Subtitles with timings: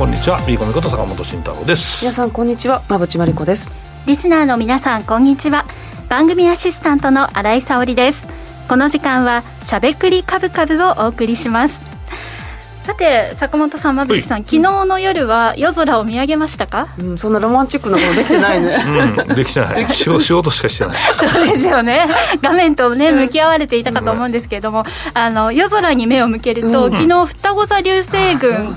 [0.00, 0.38] こんにちは。
[0.46, 2.02] ビーコミこと坂本慎太郎です。
[2.02, 2.80] 皆さんこんにちは。
[2.88, 3.68] 馬淵真理子です。
[4.06, 5.66] リスナーの皆さんこんにちは。
[6.08, 8.26] 番組アシスタントの新井沙織です。
[8.66, 11.82] この時間はしゃべくりカブカブをお送りします。
[12.84, 18.78] さて坂本さん馬淵さん、昨日の夜は夜空を見上げましたか、うん、そんなロマンチックなことできてないね。
[19.28, 19.86] うんできてない。
[19.92, 20.96] 仕事しかしてない。
[20.96, 22.06] そうですよね。
[22.40, 26.90] 画面とね向き合われていたかと思うんですけれども、あの夜空に目を向けると、うん。
[26.90, 28.76] 昨日双子座流星群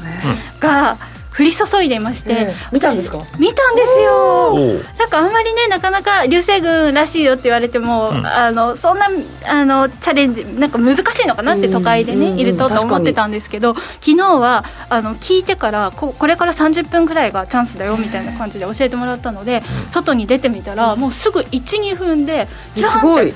[0.60, 0.98] が
[1.38, 2.56] 降り注いでいまして、ええ。
[2.72, 3.18] 見たんですか？
[3.40, 4.56] 見たんですよ。
[5.00, 8.26] なんかあんまりねなかなか流星群らしいよって言われても、ん。
[8.26, 9.08] あのそんな
[9.48, 12.40] あのチャレンジなんか難しいのかなって都会でね、うん。
[12.40, 23.34] いるとと思ってたんですけど昨日はあの聞いてからここれから30分くらいがチャンスだよみたいな感じで教えてもらったので、外に出てみたらもうすぐ12分でキラーンってすごい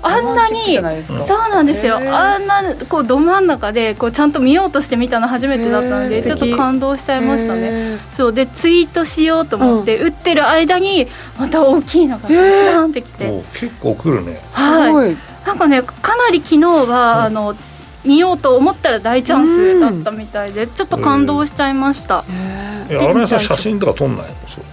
[0.00, 0.84] あんなにそう
[1.50, 1.96] なんですよ。
[1.96, 7.98] あんなこうど真ん中でこうちゃんと見ようとして見たの初めてだったのへーでちょっと感動しちゃいましたね。
[8.16, 8.32] そう。
[8.32, 12.86] でツイートしようと思って、打ってる間にまた大きいのがバー。
[12.86, 14.40] ンってきて、結構来るね。
[14.52, 14.92] すはい。
[14.92, 15.16] ごい。
[15.46, 17.56] なんかねかなり昨日は、あの
[18.04, 22.24] 見ようと思ったら大チャンスだったみたいで、ちょっと感動しちゃいました、
[22.88, 24.34] いやあん写真とか撮んないの？
[24.46, 24.64] そう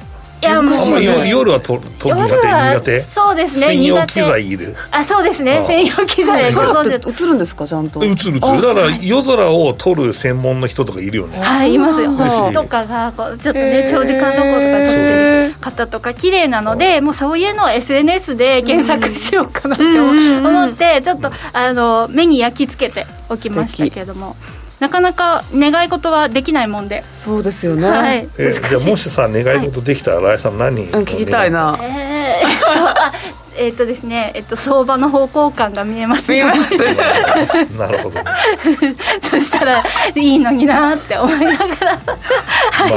[0.48, 1.06] 難しいよね。
[1.06, 2.36] 夜夜は撮撮る苦手。
[2.36, 4.76] 夜は苦手そうですね専用機材いる。
[4.92, 6.54] あそうですねあ専用機材。
[6.54, 7.24] ご空って存知。
[7.24, 8.04] 映るんですかちゃんと？
[8.04, 8.40] 映る映る。
[8.42, 11.40] あだから夜空を撮る専門の人とかいるよね。
[11.40, 12.12] はい、いますよ。
[12.12, 24.36] 星とかがこうちょっとね長時間露光とか撮ってる方とか綺麗なのでもうそういうのを SNS で検索しようかなって思ってちょっとあの目に焼き付けておきましたけれども
[24.80, 31.80] なかなか願い事はできないもんで、そうですよね、はい、えじゃあもしさ願い事できたら新井さん何うん聞きたいな。
[31.82, 33.14] えー、えっとあ
[33.58, 36.32] えっとですね、えっと、相場の方向感が見えます。
[36.32, 36.76] 見えます。
[37.78, 38.22] なるほど。
[38.22, 38.26] ね
[39.22, 41.68] そしたらいいのになって思いながら。
[41.68, 42.90] まあ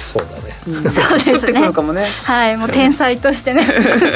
[0.00, 1.60] そうだねそうですね。
[1.60, 3.66] ねはい、もう天才としてね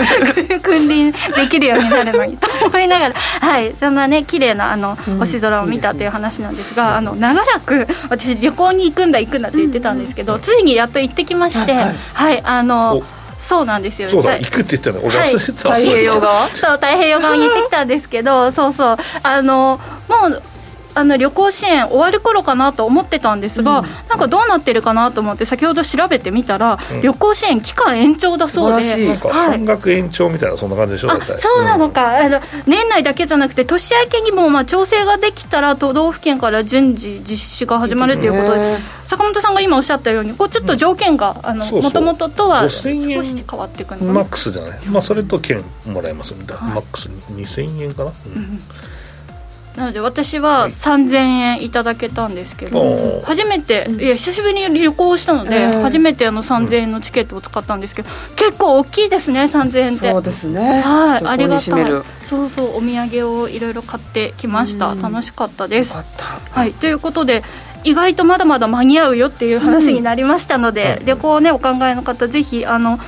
[0.62, 13.04] 君臨できるようになるのにと思いながら、はい、そんなね綺麗なあの星空を見たという話なんですが、あの長らく私旅行に行くんだ行くんだって言ってたんですけど、ついにやっと行ってきまして、はいははいい、あのお。
[13.50, 14.08] そうなんですよ。
[14.10, 15.74] そうだはい行くって言ったの俺忘れてた。
[15.74, 16.48] 太平洋側？
[16.50, 18.96] そう太平洋側に行ってきたんですけどそうそう。
[19.22, 20.42] あのもう
[20.94, 27.02] あの旅行支援終わる頃かなと思ってたんですが、なんかどうなってるかなと思って先ほど調べてみたら、うん。
[27.02, 29.16] 旅行支援期間延長だそうで。
[29.18, 29.58] はい。
[29.58, 41.34] 半額延長みたいなそんな感じでしょあそうなのか、あの年内だけじゃなくて年明けにもまあ調整ができたら都道府県から順次実施が始まるということで坂本さんが今おっしゃったようにこうちょっと条件が
[41.80, 44.80] もともととは少5000円し変わっていくマックスじゃない。
[44.86, 48.60] まあそれと券もらえますみたいな、マックス2000円かな、うん
[49.80, 55.80] なので私は3000円いただけたんですけど、初めて、いや久しぶりに旅行したので、えー。
[55.80, 60.12] 初めてあの3000円のチケットを使ったんですけど結構大きいですね3000円って。
[60.12, 60.82] そうですね。
[60.82, 61.86] はいありがたい。
[62.26, 64.88] そうそうお土産をいろいろ買ってきました。
[64.88, 65.00] うん。
[65.00, 65.96] 楽しかったです。
[66.50, 67.42] はいということで
[67.82, 71.06] 意外とまだまだ間に合うよっていう話になりましたので、うん。
[71.06, 72.98] 旅行をねお考えの方ぜひあの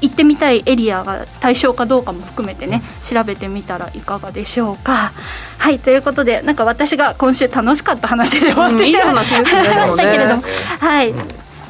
[0.00, 5.12] 行ってみたいエリアが対象かどうかも含めてね調べてみたらいかがでしょうか。
[5.58, 10.42] はいということでなんか私が今週楽しかった話で終わってしまいましたけれども。
[10.80, 11.14] はい、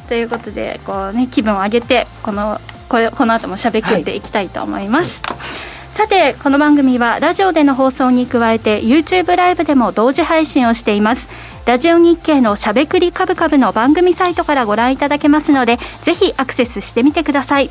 [0.07, 5.21] ということでこうね気分を上げてこのこれこの後もしゃべくっていきたいと思います、
[5.91, 11.29] さてこの番組はラジオでの放送に加えて YouTube ライブでも同時配信をしています。
[11.65, 17.69] ラジオ日経のしゃべくりカブカブの番組サイトからご覧いただけますのでぜひアクセスしてみてください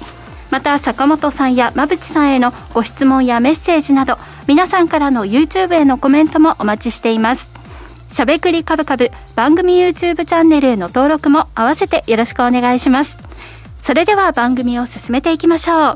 [0.50, 7.50] また坂本さんや馬淵さんへのご質問やメッセージなど皆さんからの YouTube へのコメントもお待ちしています。
[8.10, 13.16] しゃべくりカブカブ番組 YouTube チャンネルへの登録も合わせてよろしくお願いします。
[13.82, 15.94] それでは番組を進めていきましょう。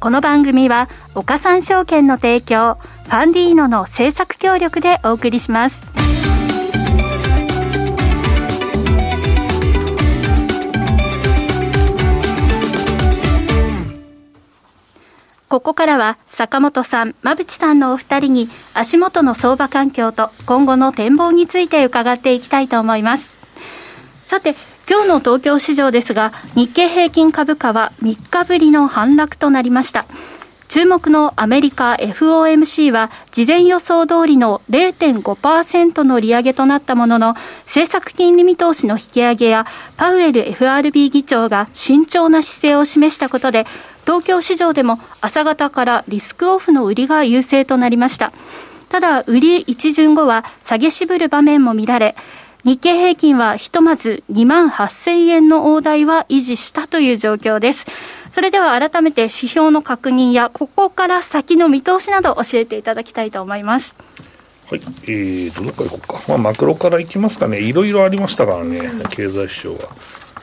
[0.00, 6.05] この番組は岡三証券の提供ファンディーノの制作協力でお送りします。
[15.56, 23.34] ここからは坂本さん、馬淵さんのお二人に足元の相場環境と今後の展望について伺っていきたいと思います。
[24.26, 24.54] さて、
[24.86, 30.04] 今日の東京市場ですが、日経平均株価は3日ぶりの反落となりました。
[30.68, 39.64] 注目のアメリカ FOMC は事前予想通りの0.5%の利上げとなったものの政策金利見通しの引き上げや
[39.96, 43.64] パウエル FRB 議長が慎重な姿勢を示したことで
[44.06, 48.32] 東京市場でも朝方からリスクオフの売りが優勢となりました
[48.88, 52.14] ただ売り一巡後は下げ渋る場面も見られ
[52.66, 57.86] 日経平均はひとまず2万8000円の大台は維持したという状況です。
[58.32, 63.94] それでは改めて指標の確認や、ここから先の見通しなど教えていただきたいと思います。
[64.68, 66.22] はい、えー、どこからいこうか。
[66.26, 67.60] まあ、マクロからいきますかね。
[67.60, 68.80] いろいろありましたからね、
[69.10, 69.94] 経済指標は。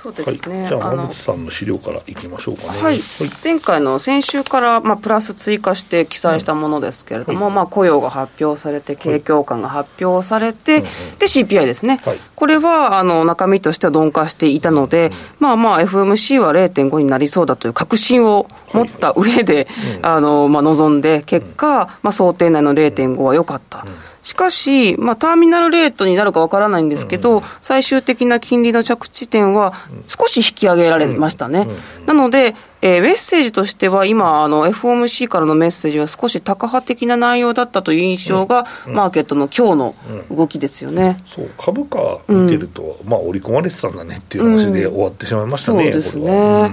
[0.03, 3.00] そうですね、はい、じゃあ馬渕さんの資料からいきましょうかね、はい、はい、
[3.41, 10.88] 前回の先週から、まあ、プラス追加して記載したものですけれども、まあ、雇用が発表されて景況感が発表されて、で
[11.21, 12.01] CPI ですね、
[12.35, 19.67] これはあの中身としては鈍化していたので、まあまあ FMC は0.5になりそうだという確信を持った上で、
[20.01, 23.85] あのまあ、望んで結果、まあ、想定内の0.5は良かった。
[24.24, 29.74] しかし、まあ、ターミナルレートになるかわからないんですけど、うん、最終的な金利の着地点は
[30.08, 31.68] 少し引き上げられましたね。
[32.06, 39.96] なので、えー、メッセージとしては、今、あの FOMC からのメッセージは少しタカ派的な内容だったという印象が、マーケットの今日の
[40.31, 46.72] 動きですよね、そう株価見てると、まあ、織り込まれてたんだねっていう話で終わってしまいましたね、そうですね。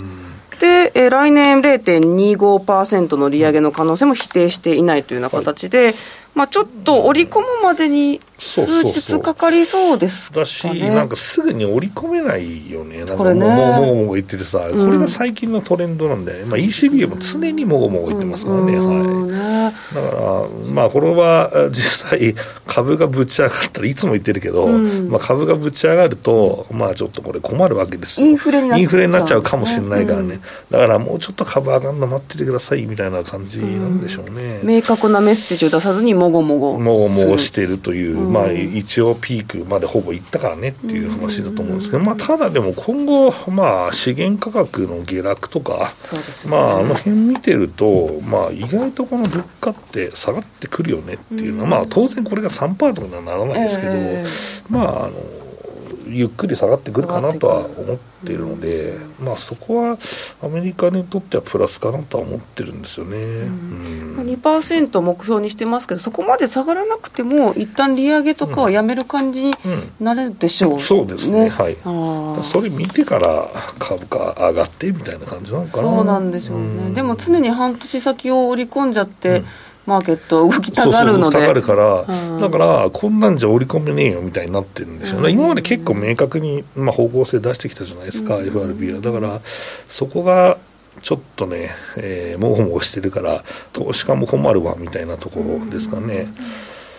[0.61, 5.95] で、えー、来年0.25%の利上げの可能性も否定していないというような形で、はい
[6.35, 22.35] まあ、ちょっと織り込むまでに数日かかりそうですか、ね、だし、なんかすぐに織り込めないよね、なんかもごもごも言っててさ、これが最近のトレンドなんで、まあ、ECB も常にもごもご言ってますからね、はい、だから、まあ、これは実際、
[22.67, 28.69] 株がぶち上がったらいつも言ってるけど、まあ、株がぶち上がると、まあ、ちょっとこれ、困るわけですよ、インフレに
[29.13, 29.43] なっちゃう。
[29.43, 30.39] かもしれないからね、
[30.71, 34.61] だからもうちょっと株上がるの待っててくださいみたいな感じなんでしょうね。
[34.63, 36.79] 明確なメッセージを出さずにもごもご。
[36.79, 45.93] もごもごしているという、まあ、一応ピークまでほぼいったからねっていう話だと思うんですけど、まあ、ただでも今後、まあ、資源価格の下落とか、
[46.47, 53.93] まあ、あの辺見てると、まあ、意外とこの物価って下がってくるよねっていうのは、まあ、当然これが3%とかにはならないですけど、
[54.69, 55.50] まあ、あの、
[56.07, 59.99] ゆっくり下がってくるかなとは思っているので、まあ、そこは
[60.43, 64.17] アメリカにとってはプラスかなとは思ってるんですよね、うん。
[64.19, 69.55] うん、2%目標にしてますけど、そこまで下がらなくても、一旦利上げとかはやめる感じに
[70.01, 70.77] なるでしょう、ね。
[70.77, 71.77] うん、そうですね、はい、
[72.53, 73.49] それ見てから
[73.79, 75.83] 株価上がってみたいな感じなのかな。
[75.83, 79.43] そうなんですよね、でも常に半年先を織り込んじゃって、
[79.91, 81.23] マーケット動きたがるので。
[81.23, 89.01] そうそうたがるから、うん、だからこんなんじゃ織り込めねえよみたいになってるんですよね、うん、今まで結構明確に、まあ、方向性出してきたじゃないですか、うん、FRB は。
[89.01, 89.41] だから
[89.89, 90.59] そこが
[91.03, 93.43] ちょっとね、えー、もごもごしてるから
[93.73, 96.29] 投資家も困るわみたいなところですかね、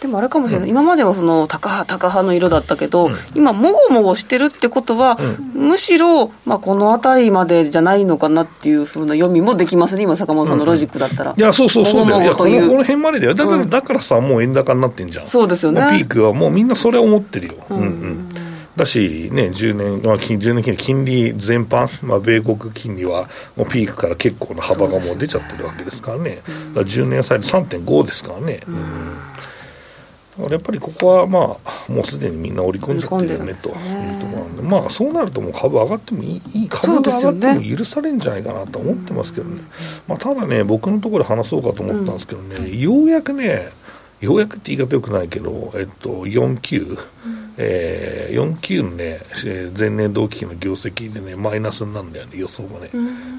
[0.01, 11.35] でもあれかもしれない、うん、今まではそのタカ派、タカ派の色だったけど、うん、今、もごもごしてるってことは、うん、むしろ、まあ、この辺りまでじゃないのかなっていうふうな読みもできますね、今、坂本さんのロジックだったら。
[11.37, 12.09] いや、そうそうそう。
[12.09, 15.81] だよ、いやこのこの辺までだよ、だから,、だからさ、もう円高になってんじゃん、そうですよね。
[15.91, 17.53] ピークはもうみんなそれ思ってるよ。
[17.69, 17.77] うん。
[17.77, 18.29] うん
[18.73, 23.27] だし、ね、10年、まあ、10年金利、金利全般、まあ、米国金利は
[23.57, 26.41] もうピークから結構な幅がもう出ちゃってるわけですからね、
[26.73, 28.61] から10年債で3.5ですからね。
[28.67, 29.30] うん
[30.49, 39.61] やっぱりここはまあもうすでにみんな織り込んじゃってるよねというところなんで、まあそうなるともう株上がってもいい、いい株が上がっても許されるんじゃないかなと思ってますけどね、
[40.07, 43.69] まあ、ただね、僕のところで話そうかと思ったんですけどね、ようやくね、
[44.21, 46.95] ようやくって言い方よくないけど、えっと、4級、
[47.57, 49.21] えー、4級のね、
[49.77, 52.91] 前年同期比の業績でね、マイナスになるんだよね、予想がね。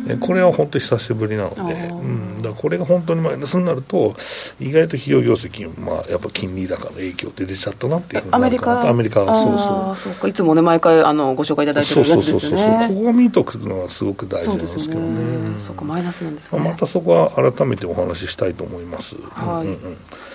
[0.09, 4.17] えこれは本当に久しぶりなので、うん、だこれが本当にマイナスになると、
[4.59, 8.89] 意外と企業業績、まあ、やっぱ金利高の影響って出ちゃったなっていうアメリカ？
[8.89, 10.13] アメリカはそうそう。
[10.13, 10.29] そうか。
[10.29, 12.41] いつもね、毎回あのご紹介いただいてるやつですよね。
[12.41, 15.59] そうそうそうここを見とくのはすごく大事なんですけどね。
[15.59, 16.59] そうか、マイナスなんですね。
[16.59, 19.15] またそこは改めてお話ししたいと思います。
[19.31, 20.32] はい、うんうんで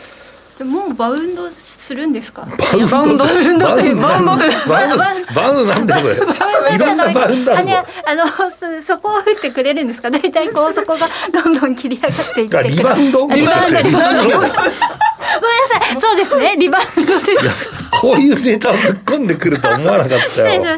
[0.64, 2.48] もうバウンドするんですか？
[2.92, 3.26] バウンド？
[3.26, 3.66] バウンド？
[3.66, 4.02] バウンド？
[4.02, 6.16] バウンドバウンドバウンドなんだこれ？
[6.76, 8.26] いろんなバウンドあの
[8.82, 10.10] そこを打ってくれるんですか？
[10.10, 13.28] 大体こうそこが どんどん切り上がっていってリバウンド？
[13.30, 13.82] リバウンド。
[13.82, 14.38] リバウンド？
[14.38, 14.58] ごめんなさ
[15.96, 16.02] い。
[16.02, 16.56] そうですね。
[16.58, 17.70] リバウンドです。
[18.02, 20.64] こういうネタをぶっ込んでくると思わなかったよ。
[20.64, 20.78] 跳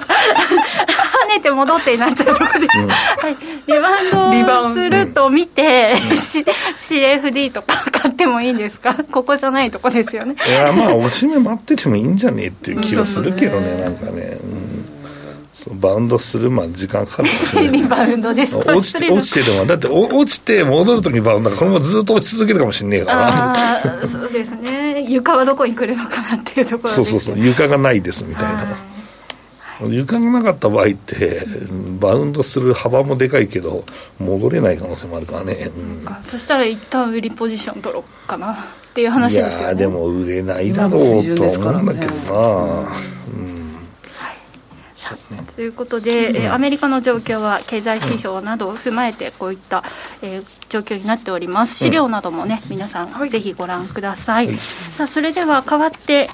[1.40, 6.10] ねて戻ってになっちゃうとこです、うん、はい、リバウンドすると見て、うん、
[6.78, 8.96] CFD とか買ってもいいんですか？
[9.12, 10.36] ここじゃないとこですよね。
[10.48, 14.38] いやまあおしめ待っててもいいんじゃねえっていう気がするけどね、なんかね、
[15.70, 17.72] うん、バウンドするまあ時間かかるかもしれない。
[17.82, 19.66] リバウンドです落ちて落ちてでも。
[19.66, 23.28] だって落ちて戻るときバウンドこのままずっと落ち続けるかもしれねえから。
[23.52, 25.06] あそうですね。
[25.08, 27.36] 床はどこに来るのかなっていうところそうそうそう。
[27.38, 28.78] 床がないですみたいな
[29.88, 31.46] 床がなかった場合って
[32.00, 33.84] バウンドする幅もでかいけど
[34.20, 38.58] 戻れない可能性もあるからね、うん、そしたら一旦売りポジション取ろうかなっ
[38.94, 42.90] ていう話ですよ、ね、いやでも売れないだろうと思うんだけどな、ね、
[43.34, 43.60] うん。
[45.56, 49.84] ということで、うん、アメリカの状況は経済指標などを踏まえてこういった、
[50.22, 51.78] えー、状況になっております。
[51.78, 56.30] 資料などもね、皆さんぜひご覧ください、さあそれでは変わって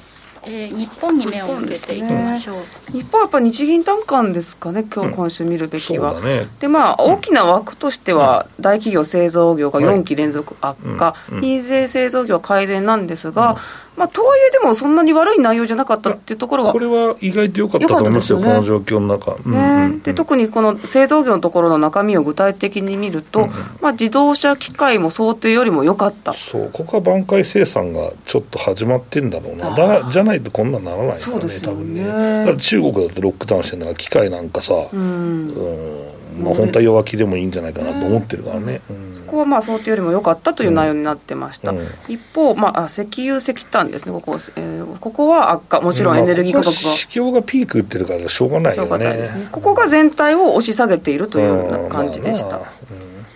[0.45, 2.61] えー、日本に目を向けていきましょう、ね、
[2.91, 6.13] 日本はやっぱ日銀短観ですかね、今日、今週見るべきは。
[6.13, 13.57] うんね、で、まあ、大きな枠としては、大企業製造業が4期連続悪化、非税製造業は改善なんですが、
[13.97, 19.99] まあ、とはいえでもそんなに悪い内容じゃなかったっていうところがこれは意外と良かったと思いますよ、ね、この状況の中、ね。
[20.03, 23.47] で特にこの製造業のところの中身を具体的に見ると、
[23.81, 26.33] まあ、自動車機械も想定よりも良かった。
[26.33, 29.75] そうここは挽回生産がちょっと始まってんだろうな。
[29.75, 31.59] だじゃないとこんなならないからね、ね。
[31.61, 32.05] 多分ね。
[32.05, 38.81] だから中国だってロックダウンしてるのが機械なんかさ、うん、うんまあ、本当は弱気でもいいんじゃないかなと思ってるからね、
[39.13, 41.73] そこはまあ想定よりも良かったという内容になってました、
[42.07, 46.73] 一方、まあ、石油、石炭ですね、ここ,、えー、ここは悪化、もちろんエネルギー価格が。
[46.73, 49.05] 市況がピーク打ってるからしょうがないよね。
[49.05, 49.47] ね。
[49.51, 52.59] ここが全体を押し下げているというような感じでした。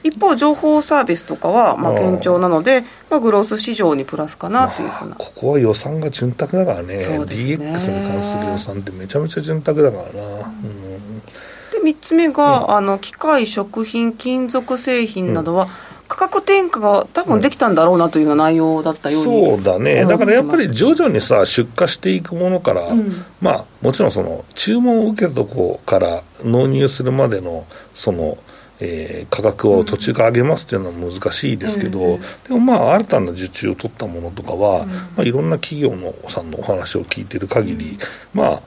[0.03, 6.97] 一方、情報サービスとかはまあ堅調なので、まあ、グロース市場にプラスかなというふうな、まあ、ここは予算が潤沢だからね。
[6.97, 10.09] ね DX に関する予算ってめちゃめちゃ潤沢だからな。
[10.13, 11.83] うん。
[11.83, 15.69] 3つ目が、うん、あの機械、食品、金属製品などは、
[16.09, 28.39] 価格転嫁が多分できたんだろうなというような内容だったように、そうだね、だからやっぱり徐々にさ、出荷していくものから、うん、まあ、もちろんその注文を受けたとこから納入するまでの、その、
[28.79, 37.99] えー、価格を途中から上げますっていうのは難しいですけど、うん、でもまあ新たな受注を取ったものとかは、うん、まあ、いろんな企業のさんのお話を聞いてる限り、
[38.33, 38.61] うん、まあ、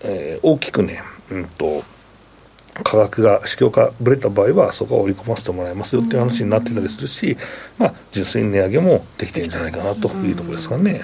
[0.00, 1.84] えー、大きくね、うんと
[2.84, 7.36] 価格が市況がぶれた場合はそこは織り込ませてもらいますよっていう話になってたりするし、
[7.78, 11.02] まあ、純粋に値上げもできてるんじゃないかなというところですかね,、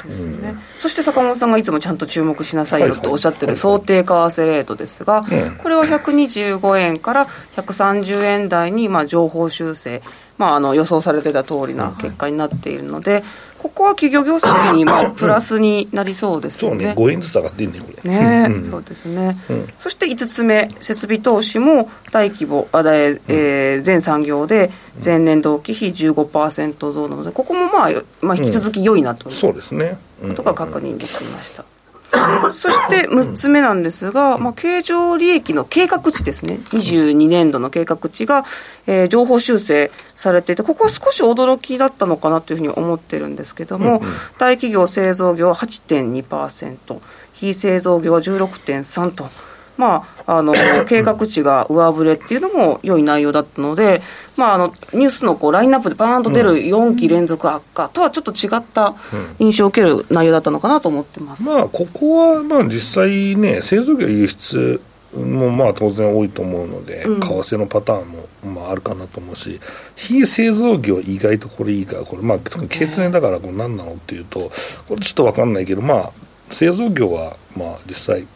[0.78, 5.24] そして坂本さんがいつもちゃんと注目しなさいよとおっしゃってる想定為替レートですが、
[5.58, 10.02] これは125円から130円台にまあ情報修正、
[10.38, 13.22] まあ、あの予想されてた通りな結果になっているので、
[13.58, 16.60] ここは企業業績にまあプラスになりそうですね。
[16.60, 18.10] そうね、5円ずつ上がってんね、これ。
[18.10, 24.70] ね、うん、そうですね、うん、そして5つ目、設備投資も大規模、あえー、全産業で
[25.02, 29.28] 前年同期比15%増なので、ここもまあ、まあ、引き続き良いなと。
[29.28, 29.98] いう、そうですね。
[30.22, 31.64] ことが確認できました。
[32.52, 38.44] そして6つ目なんですが、まあ、経常利益の計画値ですね、22年度の計画値が、
[38.86, 44.00] えー、情報修正されていて、ここは少し驚きだったのかなというふうに思ってるんですけども、
[44.38, 47.00] 大企業製造業は8.2%、
[47.32, 49.55] 非製造業は16.3%と。
[49.76, 50.54] まあ、あの
[50.86, 54.02] 計画値が上振れっていうのも良い内容だったので、
[54.36, 58.94] まあ、あのニュースのこうラインナップでバーンと出る4期連続悪化とはちょっと違った
[59.38, 64.80] 印象を受ける内容だったのかなと思ってます、まあ、ここはまあ実際ね、製造業輸出
[65.14, 69.60] もまあ当然多いと思うので、為替のパターンもまああるかなと思うし、
[69.94, 74.50] 非製造業、意外とこれいいから、これ、まあ、特に経年だからこれ何なのっていうと、
[74.88, 76.12] これちょっと分かんないけど、まあ、
[76.52, 78.26] 製造業はまあ実際、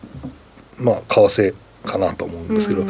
[0.81, 2.85] まあ、為替かなと思うんですけど、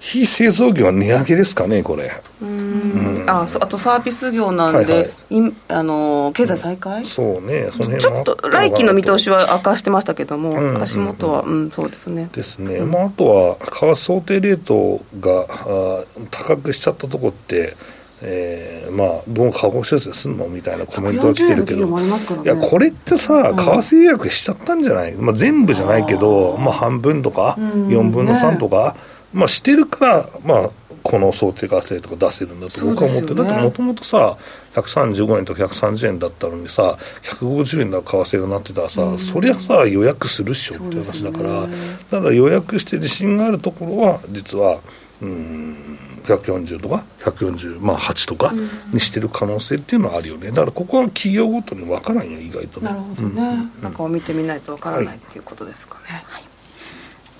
[0.00, 2.10] 非製造業は値上げですかね、これ。
[2.42, 3.24] うん。
[3.26, 12.30] ああとサービス業なんで、はいはい、あの経済再開、うん、そうね、そのちょっと来期の見通しは悪化してましたけども、うん、足元は、うん、そうですね。
[12.32, 17.74] ですね、まあ、あとは、為替想定レートがあ高くしちゃったとこって、
[18.22, 20.48] えー、まあ、どうも下方修正すんの？
[20.48, 22.06] みたいなコメントが来てるけど、ね、
[22.44, 29.00] いや、これってさ、為替予約しちゃったんじゃない、まあ、全部じゃないけど、まあ、半分とか、4分の3とか、ね、
[29.32, 30.70] まあ、してるから、まあ、
[31.02, 34.36] この想定為替とか出せるんだと僕は思って、ね、だってもともとさ、
[34.74, 41.62] 135円とか130円だったのにさ、150円の為替がなってたらさ、うん、そりゃさ、予約するっしょって話だから、
[42.10, 44.80] だから予約して自信があるところは、実は、
[45.20, 48.52] うん、140とか140、まあ、8とか
[48.92, 50.48] にしてる可能性っていうのはあるよね。
[50.48, 52.86] だからここは企業ごとに分からんよ意外とね。
[52.86, 55.16] なるほどね、うん、中を見てみないと分からない。
[55.16, 56.42] っていうことですかね、はい。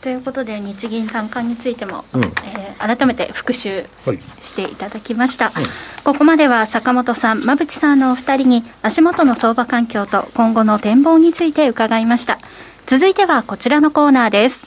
[0.01, 3.85] ということで日銀短観についても、うん、えー、改めて復習
[4.43, 5.65] していただきました、はい。
[5.65, 5.71] うん、
[6.05, 12.39] ここまでは坂本さん馬淵さんのお二人に足元の相場環境と今後の展望について伺いました。
[12.87, 14.67] 続いてはこちらのコーナーです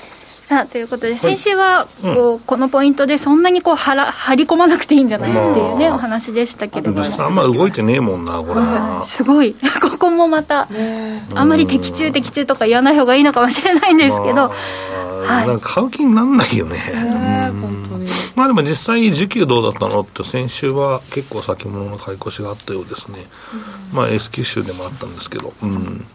[0.51, 5.31] さあということで、先週はこう、このポイントでそんなにこう腹張り込まなくていいんじゃない？
[5.31, 8.55] っていうね、お話でしたけれどもあんま動いてねえもんなこれ。
[9.07, 9.55] すごい。
[9.81, 10.67] ここもまた
[11.35, 14.51] あんまり的中的中とか言わない方がいいのかもしれないんですけど、
[15.25, 16.77] はい、なんか買う気にならないよね、
[17.61, 18.07] 本当に。
[18.35, 23.25] まあでも実際需給どうだったのって先週は結構先物の買い越しがあったようですね、
[23.93, 25.53] まあ S 九州でもあったんですけど。
[25.63, 26.05] うん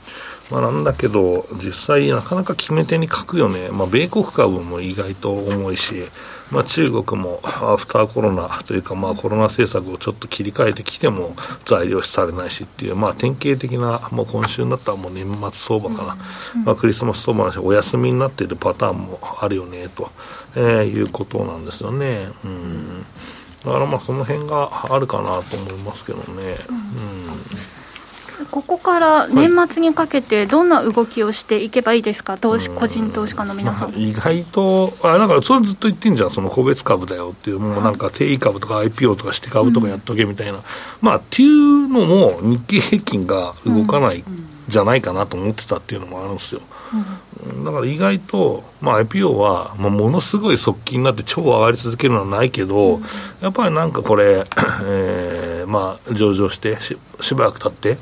[0.51, 3.69] まあ、なんだけど、実際なかなか決め手に書くよね。
[3.71, 6.05] まあ、米国株も意外と重いし、
[6.53, 11.35] まあ、中国もアフターコロナというか、まあ、コロナ政策をちょっと切り替えてきても
[11.65, 16.17] 材料視されないしっていう、まあ、典型的な、もう今週になったらもう年末相場かな、
[16.55, 20.11] うん、まあ、クリスマス相場だし、お休みになっているパターンもあるよね、と、
[20.55, 22.29] えー、いうことなんですよね。
[22.45, 23.07] うん
[23.65, 26.59] だからまあその辺があるかなと思いますけどね。
[26.69, 27.76] うん
[28.51, 40.63] ここから年末にかけて、どんな動きをしていけばいいですか、投資個人投資家の皆さん、まあ、意外と、あなんかそれずっと言ってんじゃん、その個別株だよっていう、もうなんか定位株とか IPO とかして株とかやっとけみたいな、うん、
[41.01, 44.23] まあっていうのも、日経平均が動かない
[44.69, 46.61] じゃないかなと思ってたっていうのもあるんですよ。
[46.93, 47.05] うん、
[47.65, 53.03] だから意外と、まあ、IPO は、まあ、ものすごい側近になって超上がり続けるのはないけど、うん、
[53.41, 54.45] やっぱりなんかこれ、
[54.85, 57.99] えーまあ、上場してししばらく経って、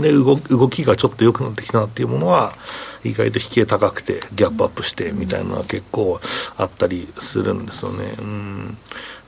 [0.00, 2.54] で動動きがちょっと良くなってきたなっていうものは、
[3.04, 6.20] 意外と引け高くて、ギャップアップしてみたいなのは結構
[6.56, 8.14] あったりするんですよね。
[8.18, 8.78] うん、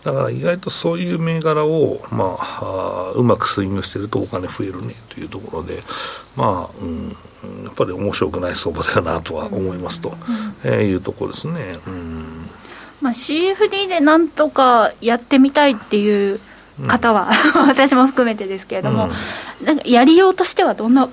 [0.04, 5.82] だから意外とそういう銘柄を、まあ、あうまくスイングしてるとお金増えるねというところで、
[6.36, 7.16] まあ、うん、
[7.64, 10.16] やっぱり面白くない相場だよなとは思いますと、うん、
[10.70, 11.78] えー、いうところですね。
[11.86, 12.48] うん。
[13.00, 16.40] まあ、CFD でなんとかやってみたいっていう
[16.86, 19.08] 方は、うん、 私も含めてですけれども、
[19.60, 21.08] うん、なんかやりようとしてはどんな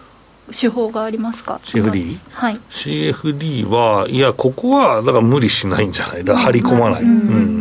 [0.57, 2.17] 手法がありますか？CFD?
[2.31, 2.59] はい。
[2.71, 6.23] CFD はいやここはだから無理しないんじゃない？
[6.25, 7.60] だ張り込まない、うん、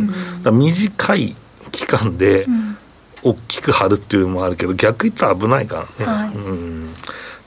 [0.51, 1.35] 短い
[1.71, 2.47] 期間で
[3.23, 6.93] 大きく張るっていうのもあるけど逆言ったら危ないからね、はい、うん。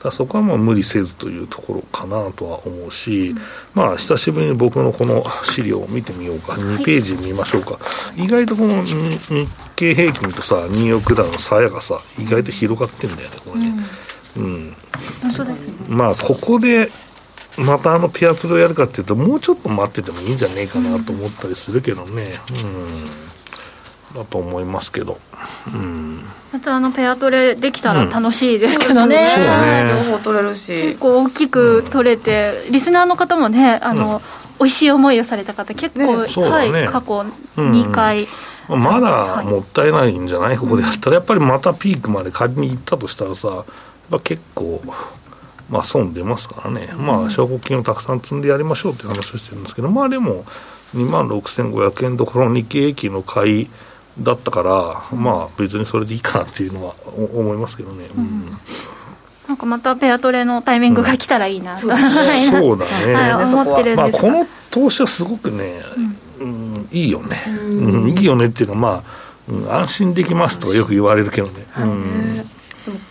[0.05, 3.39] だそこはまあ無理せずというところかなとは思うし、うん、
[3.73, 7.81] まあ久しぶりに僕のこの資料を見てみようか、2ページ見ましょうか、は
[8.17, 8.95] い、意外とこの日
[9.75, 13.75] 経平均とさニューヨークダウの差やがさ意外と広がってんだよねこれね。
[14.37, 14.77] うん、うん、
[15.23, 15.75] 本当ですね。
[15.89, 16.91] まあここで
[17.57, 22.31] またあのピアトルをやるかっていうともうちょっと待っててもいいんじゃねえかなと思ったりするけどね。
[22.51, 23.25] うん。
[24.15, 25.19] だと思いますけど、
[25.67, 29.91] うん、またあのペアトレできたら楽しいですけどね,、うん、ね。
[30.07, 30.83] 両方取れるし。
[30.83, 34.21] 結構大きく取れて、リスナーの方もねあの、うん、
[34.61, 37.25] 美味しい思いをされた方結構、ね、はい、ね、過去
[37.57, 38.29] 2回、
[38.69, 41.17] うん、まだもったいないんじゃない、ここでやったら。
[41.17, 43.65] やっぱりまたピークまで仮に行ったとしたらさ
[44.23, 44.81] 結構
[45.75, 50.45] まあ損出ますからね、まあ証拠金をたくさん積んでやりましょうっていう話をしてるんですけどまあでも
[50.95, 53.71] 2万6500円どころの日経平均の買い
[54.21, 54.63] だったか
[55.11, 58.07] ら、まあ、別にそれでいいかなっていうのは思いますけどね。
[58.17, 58.47] うん、
[59.49, 65.83] なんかまたペアトレのタイミングが来たらいいな、うん、そうだね、はい、思ってるんですまあ、この投資はすごくね、
[66.39, 68.09] うん、いいよね、うん。
[68.11, 69.03] いいよねっていうか、ま
[69.69, 71.67] あ、安心できますとかよく言われるけどね。
[71.79, 72.51] うん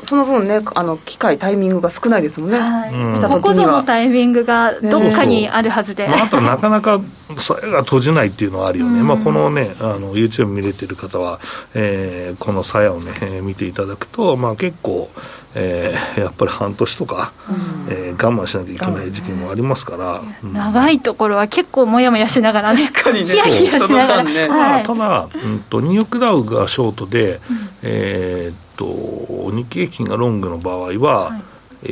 [0.03, 6.99] その分ねあの機会タイミングが少ないですもんね、はい、ここぞのタイミングがどっかにあるはずで、ね、あと なかなか
[7.39, 11.39] それが閉じないっていうのはあるよね、まあ、このねあの YouTube 見れてる方は、
[11.73, 15.09] えー、この鞘をね、えー、見ていただくと、まあ、結構、
[15.55, 17.55] えー、やっぱり半年とか、うん、
[17.89, 23.25] えー、我慢しなきゃいけない時期もありますから、うん、長いところは結構もやもやしながらね確かにね。
[23.25, 24.47] ヒヤヒヤしながら、ね。
[24.47, 31.41] はい、ただ、うんと、ニューヨークダウがショートで、うん、えーと日経平均がロングの場合は、はい、
[31.83, 31.87] え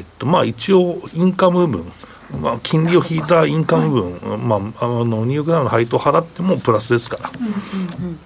[0.00, 1.90] ー、っとまあ、一応、インカム分、
[2.40, 8.18] まあ、金利を引いたインカム分、はい、まあ、あのニューヨークダウの配当を払ってもプラスですから、うんうんうん、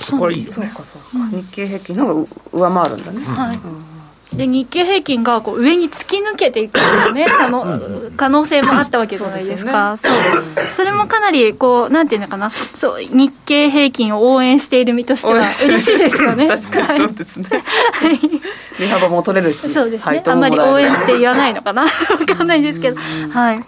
[0.00, 0.50] そこはいいよね。
[0.50, 1.36] そうかそうか。
[1.36, 3.24] 日経平均の方が上回るんだね。
[3.24, 3.95] はい、うん
[4.32, 7.26] で日経平均がこう上に突き抜けていくというね。
[7.30, 7.80] 可能
[8.16, 9.96] 可能性もあったわけじゃないですか。
[10.02, 10.12] そう、
[10.76, 12.50] それもかなりこうなんていうのかな。
[12.50, 16.48] そう日経平均を応援している身としては嬉しいですよね。
[16.60, 16.98] 確かに。
[17.00, 18.20] そうですね、はい、
[18.80, 20.22] 値幅も取れるしそうですね。
[20.26, 21.86] あんまり応援って言わないのかな。
[22.18, 22.96] 分かんないですけど。
[23.30, 23.64] はい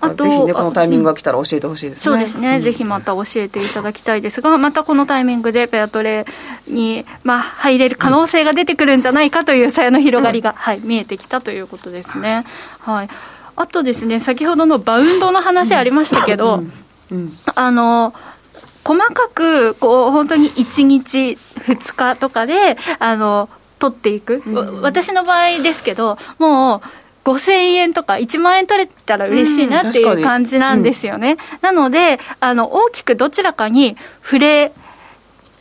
[0.00, 6.26] あとぜひねこのタイミングが来たら教えてほしいですね、そうですね、うん、ぜひまた教えていただきたいですがまたこのタイミングでペアトレ
[6.66, 12.44] に、まあ、入れる可能性が出てくるんじゃないかというさやの広がりが、うん、はい、見えてきたということですね。
[12.78, 13.08] はい、
[13.56, 16.62] あとですね先ほどのバウンドの話ありましたけど、
[17.10, 18.14] うん、あの
[18.84, 24.42] 細かくこう本当に1日2日とかであの取っていく、
[24.82, 26.80] 私の場合ですけどもう
[27.24, 31.36] 5000円とか1万円取れたら嬉しいなっていう感じなんですよね。
[31.60, 34.72] なので、あの、大きくどちらかに触れ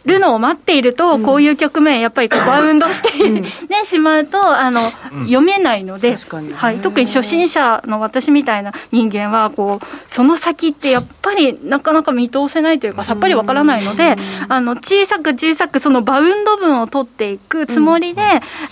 [0.10, 3.46] るのを待っていると、こういう局面、やっぱりバウンドして、うん、 ね、
[3.86, 4.82] しまうとあの、
[5.24, 6.16] 読めないので、
[6.56, 14.18] はい、特に初心者の私みたいな人間はこう、その先ってやっぱりなかなか見通せないというか、さっぱりわからないので、
[14.48, 18.22] あの小さく小さく、そのバウンド分を取っていくつもりで、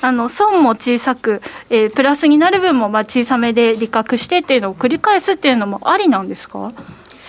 [0.02, 6.71] あの損も小さく、えー、プラスになる分もまあ小さめで利確してっていうのを繰り返すっていうのもありなんですか？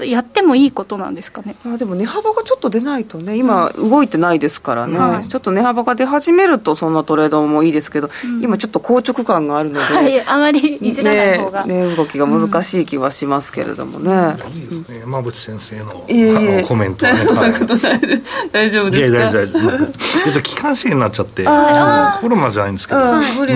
[0.05, 1.57] やってもいいことなんですかね？
[1.67, 14.37] あでも値幅がちょっと出ないとね、今、動いてないですからね、うん、ちょっと値幅が出始めると、そんなトレードもいいですけど、うん、今、ちょっと硬直感があるので、はい、あまりいじらない方が、ねね、動きが難しい気はしますけれどもね。
[14.55, 19.19] いいですね、馬淵先生の、えー、コメントはね、 そんなことないです、大丈夫ですか？
[19.19, 19.59] いや、大丈
[20.27, 23.01] 夫、じゃ気管支炎になっちゃって、コロナじゃないんですけど、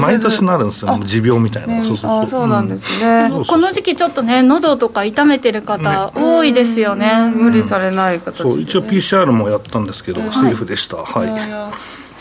[0.01, 2.47] 毎年なるんですよ、持病みたいな、そうそうそう。
[2.47, 7.33] なんですね、この時期、ちょっとね、喉とか痛めてる方、多いですよね。
[7.35, 10.99] 無理されない形で、そう一応 PCR もやったんですけど、セーフでした。
[10.99, 11.29] はい、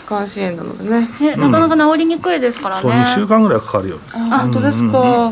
[0.04, 1.10] 気管支炎なのでね。
[1.19, 4.00] ねなかなか治りにくいですからね、そう2週間ぐらいかかるよ。
[4.13, 5.32] あ本当ですか、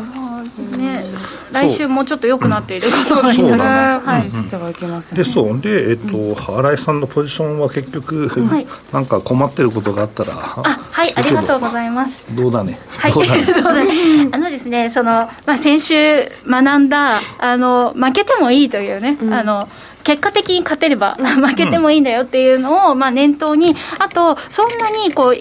[0.78, 1.04] ね
[1.52, 5.60] 来週もちょっと良くなっていることになる、はい、してはいけません、でそう。
[5.60, 11.12] で、えっと、新井さんのポジションは結局、はい、なんか困ってることがあったらあはい。
[11.14, 12.16] ありがとうございます。
[12.34, 12.78] どうだね。
[12.98, 13.12] はい。
[13.12, 13.36] どうだ
[13.84, 14.28] ね。
[14.32, 19.68] あのですねその、まあ、先週学んだあの負けてもいいというね、うん、あの
[20.04, 25.36] 結果的に勝てれば 負けてもいいんだよっていうのを、まあ、念頭にあとそんなにこう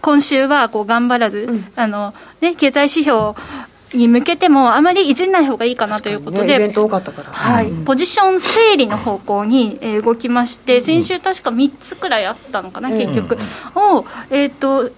[0.00, 3.34] 今週はこう頑張らず、うん、あのね、経済指標
[3.94, 6.68] に向けてもあまりいじんない方がいいかなということで、ね、
[7.32, 13.36] はい、うん、ポジション整理の方向に、えー、動きまして、先週確か3つくらいあったのかな、うん、結局、
[13.74, 14.92] を、えーと、1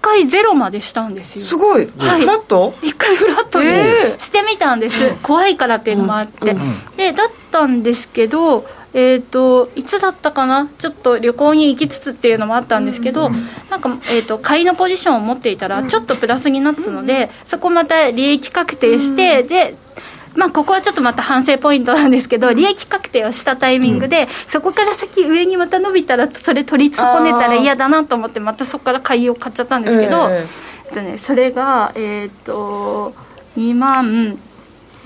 [0.00, 1.44] 回ゼロまでしたんですよ。
[1.44, 6.56] すごい、はい、フラット ?1 回フラットでしてみたんです、怖いからっていうのもあって。
[6.96, 19.76] でだったんですけどえーと、いつだったかな、ちょっと旅行に行きつつっていうのもあったんですけど、うん、なんか、えーと、買いのポジションを持っていたら、ちょっとプラスになったので、うん、そこまた利益確定して、うん、で
[20.36, 30.46] まあ、ここはちょっとまた反省ポイントなんですけど、利益確定をしたタイミングで、そこから先、上にまた伸びたら、それ取り損ねたら嫌だなと思って、またそこから買いを買っちゃったんですけど、えー、
[30.86, 33.14] えっとね、それが、えっ、ー、と、
[33.56, 34.38] 2万。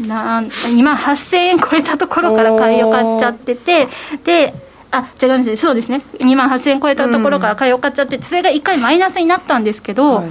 [0.00, 3.88] なん2万8000円超えたところから買いを買っちゃってて
[4.24, 4.54] で
[4.90, 6.02] あ違いますそうですね。
[6.18, 10.28] 2万8000円超えたところから買いを買っちゃってそれが1回マイナスになったんですけど、はい。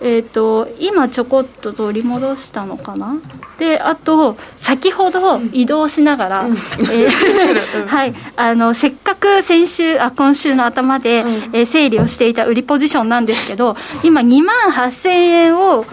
[0.00, 3.16] えーと、今ちょこっと取り戻したのかな？
[3.58, 15.84] であと先ほど移動しながら、うん、えー、 はい、あのせっかく先週あ今週の頭で、うん、えー、整理をしていた売りポジションなんですけど今2万8000円を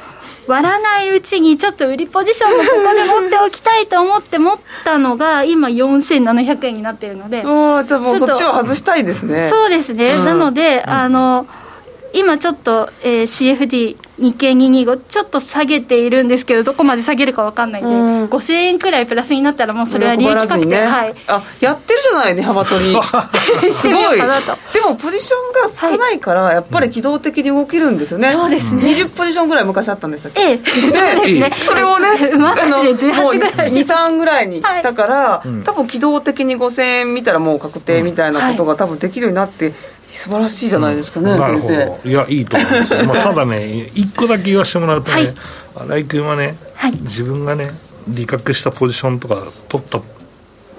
[0.47, 9.49] 割らないうちにちょっと売りポジションもここで持っておきたいと思って持ったのが 今4700円になっているのでおじゃもうそっちを外したいですね。
[9.49, 11.47] そうですね、うん、なので、あの
[12.15, 22.95] 今ちょっと、えー、CFD 日経225ちょっと下げているんですけどどこまで下げるか分かんないんで、うん、5000円くらいプラスになったらもうそれは利益確定、ね、はい、あやってるじゃないね幅取り
[23.73, 24.17] すごい。
[24.73, 25.35] でもポジショ
[25.67, 28.83] ンが少ないから、やっぱり機動的に動けるんですよね、そうですね。
[28.83, 31.51] 20ポジションぐらい昔あったんですええ、そうですね。
[31.65, 33.71] それをねマックスで18ぐらい。
[33.71, 39.73] 23ぐらいにしたから、はい、多分機動的に5000円見たらもう確定みたいなことが多分できるようになって、
[40.15, 42.09] 素晴らしいじゃないですかね、うん、先生。
[42.09, 45.33] いやいいと思います、 まあ、ただね一個だけ言わせてもらうとね、はい、
[45.87, 47.69] 新井君はね、はい、自分がね
[48.07, 50.01] 理覚したポジションとか取った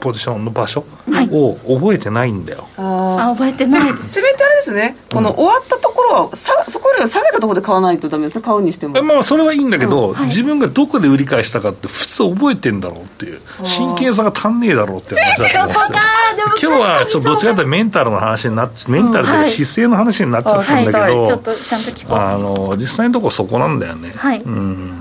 [0.00, 0.84] ポジションの場所
[1.30, 3.80] を覚えてないんだよ、あ覚えてない。
[4.08, 4.96] せめてあれですね。
[5.10, 9.02] この終わったところはさそこよりは下げたところで買わないとダメですね買うにしても。
[9.02, 10.14] まあそれはいいんだけど、うん。
[10.14, 13.40] はい、自分がどこで売り買いしたかって普通覚えてんだろうっていう。
[13.64, 16.70] 真剣さが足んねえだろうっていう話だと思うんですよ。
[16.70, 21.16] 今日はちょっとどっちかというとメンタルの話になっメンタルで姿勢の話になっちゃったんだけど、はい。
[21.18, 22.18] はい、ちょっとちゃんと聞こう。
[22.18, 24.12] あの実際のところそこなんだよね。
[24.16, 24.40] はい。
[24.40, 24.95] うん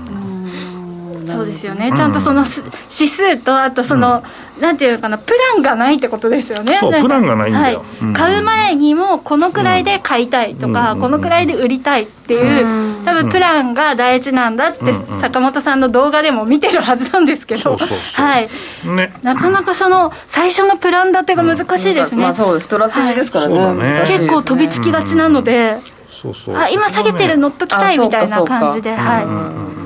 [1.32, 4.22] そうですよね、ちゃんとその指数と、あとその、
[4.56, 17.78] うん、なんていうかな、プランがないってことですよね、そう、プランがないんだよ、はい、買う前にも、このくらいで買いたいとか、このくらいで売りたいっていう、多分プランが大事なんだって、坂本さんの動画でも見てるはずなんですけど、
[18.12, 18.48] はい、
[18.84, 24.04] ね、なかなかその最初のプラン立てが難しいですね、まあ、そうです、ストラテジーですからね、ね。
[24.06, 25.78] 結構飛びつきがちなので。
[26.22, 26.56] そうそう。
[26.56, 29.85] あ今下げてる乗っときたいみたいな感じで、はい。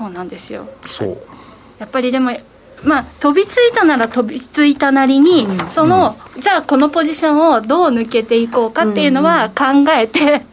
[0.00, 0.66] そうなんですよ。
[0.86, 1.18] そう。
[1.78, 2.30] やっぱりでも
[2.82, 10.46] まあ、飛びついたなら飛びついたなりに、うん、その、じゃあこのポジションをどう抜けていこうかっていうのは考えて、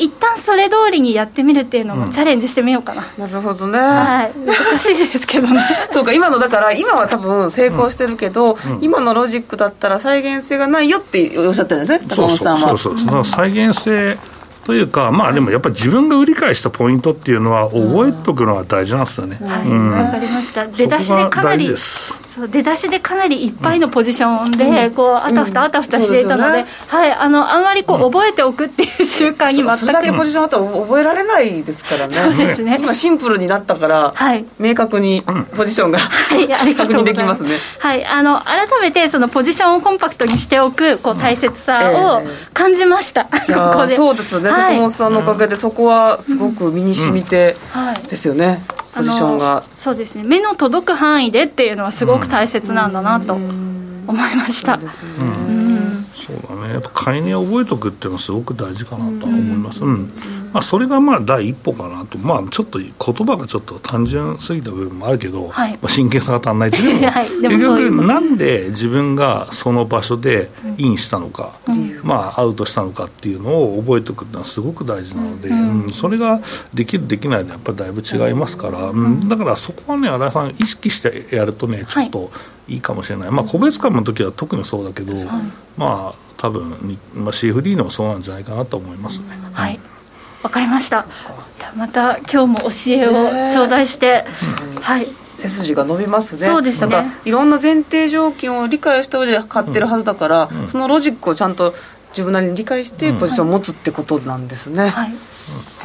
[0.00, 8.72] 一旦それ通りにやってみるっていうのもチャレンジしてみようかな、なるほどね、はい、難しいですけどね そうか今のだから今は多分成功してるけど、うん。
[8.78, 12.68] うん、今のロジックだったら再現性がないよっておっしゃってるんですね高本さんは。
[12.70, 13.24] そうそうそうそう。
[13.24, 14.18] 再現性
[14.64, 19.38] というか、まあでもやっぱり自分が売り買いしたポイントっていうのは、覚えておくのが大事なんですよね。
[19.40, 20.66] はい、わ、かりました。
[20.66, 21.74] 出だしでかなり。
[22.34, 32.14] そう出だしでかなりいっぱいのポジションで、こうあたふたあたふたしていたので,、はいあのあんまりこう覚えておくっていう習慣に全くそれだけポジションあったら覚えられないですからね。
[32.16, 32.78] そうですね。
[32.82, 35.22] 今シンプルになったから、はい、明確に
[35.54, 37.58] ポジションが、 はい、確認できますね。
[37.78, 42.22] はいあの改めてそのポジションをコンパクトにしておくこう大切さを
[42.54, 47.56] 感じました、えー、そうですね、坂本さんのおかげでそこはすごく身に染みて
[48.08, 48.62] ですよね、
[48.94, 49.64] ポジションが。
[49.78, 50.22] そうですね。
[50.24, 56.74] 目の届く範囲でっていうのはすごく大切なんだなと思いました、そうだね。
[56.74, 60.12] やっぱ買い値を覚えておくっていうのはすごく大事かなと思います、うん
[60.52, 76.40] まあ、それがまあ第一歩かなと、まあ、ちょっと言葉がちょっと単純すぎた部分もあるけど、はい、まあ、真剣さが足んないっていうのも、 はい、結局、なんで自分がその場所でインしたのか、うん、まあ、アウトしたのかっていうのを覚えておくっていうのはすごく大事なので、うん、うん、それが
[76.74, 82.30] できる、できないでやっぱりだいぶ違いますから、うん、だからそこはね、新井さん、意識してやるとね、ちょっと
[82.68, 85.14] いいかもしれない、まあ、個別株の時は特にそうだけど、
[85.76, 89.24] まあ、多分、まあ、CFD でもそうなんじゃないかなと思いますね。
[89.52, 89.80] はい
[90.42, 91.06] わかりました。
[91.76, 93.12] また今日も教えを
[93.52, 94.24] 頂戴して、
[94.80, 95.06] はい。
[95.36, 96.46] 背筋が伸びますね。
[96.46, 97.12] そうですね。
[97.24, 101.74] いろんな前提条件を理解した上で買ってるはずだから、うん、そのロジックをちゃんと
[102.10, 105.14] 自分なりに理解してポジションを持つってことなんですね、はい、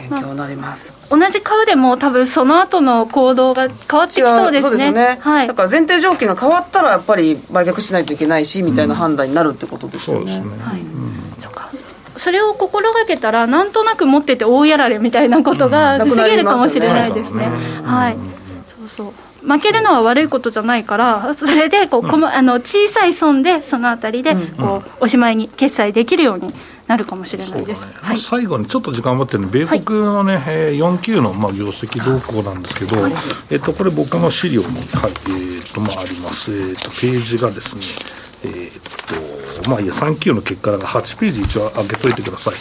[0.10, 4.70] 勉強になります、まあ、同じ買うでも多分その後の行動が変わってきそうですね。
[4.70, 10.82] そうですね、はい、だから前提条件が変わったらやっぱり売却しないといけないしみたいな判断になるってことですよね、うん、そうですね、はい、
[12.18, 17.46] それを心がけたらなんとなく持ってて大やられみたいなことが防げるかもしれないですね。
[17.84, 18.18] はい、
[18.68, 19.14] そうそう。
[19.48, 26.54] 負けるのは悪いことじゃないからそれでこう、うん、あの小さい損でそのあたりでこう、おしまいに決済できるように
[26.88, 33.14] なるかもしれないです、ねはい、最後にちょっと時間余ってるんで、米国のね、はい、4級のまあ業績動向なんですけど、はい、
[33.52, 37.82] えっと、これ、僕の資料に、はいえーとまあ、あります、えーと、ページがですね、
[38.44, 39.27] えー、っと、
[39.68, 42.54] まあいいや、3級の結果が8ページ一応上げといてください。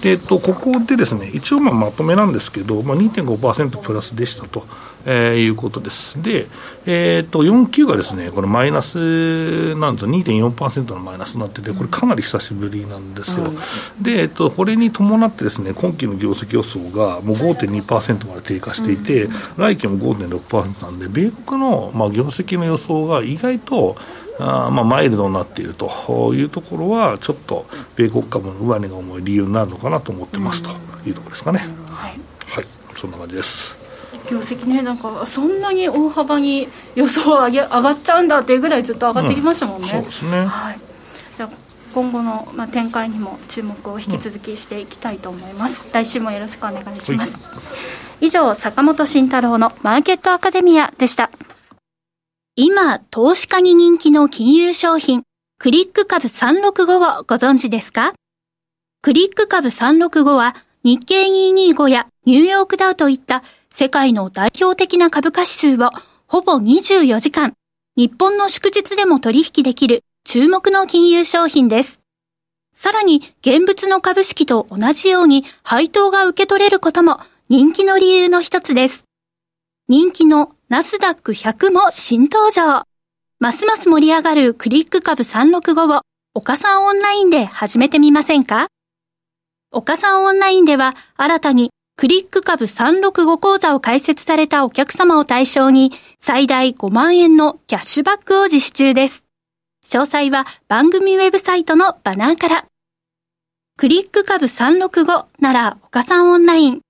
[0.00, 4.64] で、えっと、ここでですね、一応まあまとめなんですけど、まあ、2.5%プラスでしたと、
[5.04, 6.22] えー、いうことです。
[6.22, 6.46] で、
[6.86, 13.46] えー、っと、4級がですね、これマイナスなんですよ、2.4%のマイナスになってて、これかなり久しぶりなんですよ。
[13.46, 23.96] うん、で、えっと、これに伴ってですね、今期の業績予想がもう5.2%まで低下していて、うん、来期も5.6%なんで、米国のまあ業績の予想が意外と、
[24.38, 30.70] あまあ、マイルドになっているというところは、ちょっと米国株の上値が重い理由になるのかなと思ってますと
[31.06, 31.58] いうところですかね。
[31.90, 32.64] はい、はい、
[32.96, 33.74] そんな感じです。
[34.30, 39.88] 業績ね、なんかそんなに大幅に予想上げ上がっちゃうんだっていうぐらいずっと上がってきましたもんね。
[39.88, 40.78] うん、そうですね、はい、
[41.36, 41.48] じゃ
[41.94, 47.38] 今後の、まあ、展開にも注目を引き続きしていきたいと思います、うん、来週もよろしくお願いします、は
[48.20, 51.30] い、以上坂本慎太郎のマーケットアカデミアでした
[52.60, 55.22] 今、投資家に人気の金融商品、
[55.60, 58.14] クリック株365をご存知ですか？
[59.00, 65.90] クリック株365は日経225やニューヨークダウといった世界の代表的な株価指数を
[66.26, 67.54] ほぼ24時間、
[67.96, 72.00] 日本の祝日でも取引できる注目の金融商品です。
[72.74, 79.04] さらに現物の株式と同じように配当が受け取れることも人気の理由の一つです。
[79.86, 82.82] 人気のナスダック100も新登場。
[83.40, 86.02] ますます盛り上がるクリック株365を
[86.34, 88.66] 岡さんオンラインで始めてみませんか？
[89.72, 99.24] 岡さんオンラインでは新たにクリック株365講座を開設されたお客様を対象に最大5万円のキャッシュバックを実施中です。
[99.86, 102.66] 詳細は番組ウェブサイトのバナーから。
[103.78, 106.80] クリック株365なら岡さんオンライン。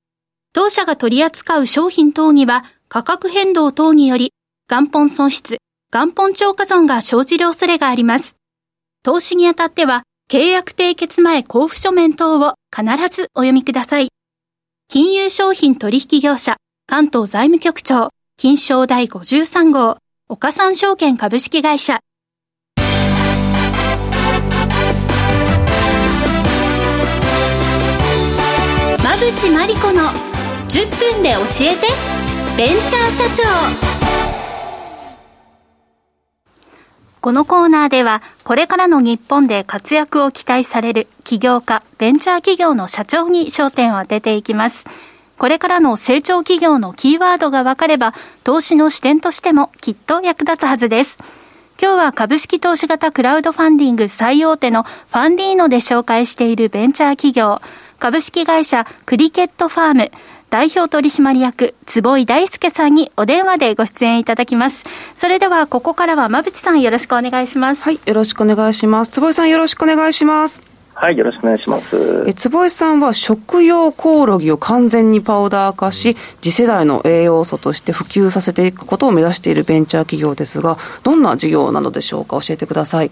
[0.52, 4.32] 当社が取り扱う商品等には価格変動等により
[4.70, 5.58] 元本損失、
[5.92, 8.36] 元本超過損が生じる恐れがあります。
[9.02, 14.08] 投資にあたっては、契約締結前交付書面等を必ずお読みください。
[14.88, 19.98] 金融商品取引業者、関東財務局長、金賞第53号、
[20.30, 22.00] 岡三証券株式会社。
[29.00, 30.04] 馬淵真理子の
[30.68, 32.17] 10分で教えて
[32.58, 33.44] ベンチャー社長
[37.20, 44.84] このコーナーでは、これからの日本で活躍を期待される起業家、ベンチャー企業の社長に焦点を当てていきます。
[45.38, 51.16] これからの成長企業のキーワードが分かれば、投資の視点としてもきっと役立つはずです。
[51.80, 57.60] 今日は株式投資型クラウドファンディング最大手のファンディーノで紹介しているベンチャー企業、
[58.00, 60.10] 株式会社クリケットファーム、
[60.50, 64.82] 代表取締役、坪井大輔さんにお電話でご出演いただきます。
[65.14, 67.82] それでは、ここからは馬淵さんよろしくお願いします。
[67.82, 69.10] はい、よろしくお願いします。
[69.10, 70.62] 坪井さんよろしくお願いします。
[70.94, 72.24] はい、よろしくお願いします。
[72.26, 83.10] え坪井さんは食用コオロギを完全にパウダー化し、次世代の栄養素として普及させていくことを目指しているベンチャー企業ですが、どんな事業なのでしょうか、教えてください。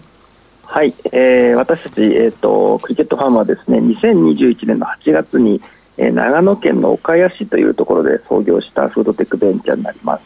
[0.63, 5.61] はい、えー、私たち、えーと、クリケットファームはですね2021年の8月に
[5.97, 10.23] えー、長野県の岡谷市というところで創業したフードテックベンチャーになります。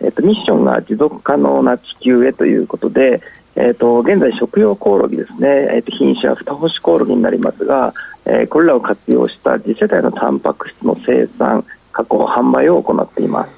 [0.00, 3.20] えーと、ミッションが持続可能な地球へということで、
[3.56, 7.92] えーと、現在、食用コオロギですね、えーと、品種は二星コオロギになりますが、
[8.24, 13.57] えー、これらを活用した次世代のタンパク質の生産、加工、販売を行っています。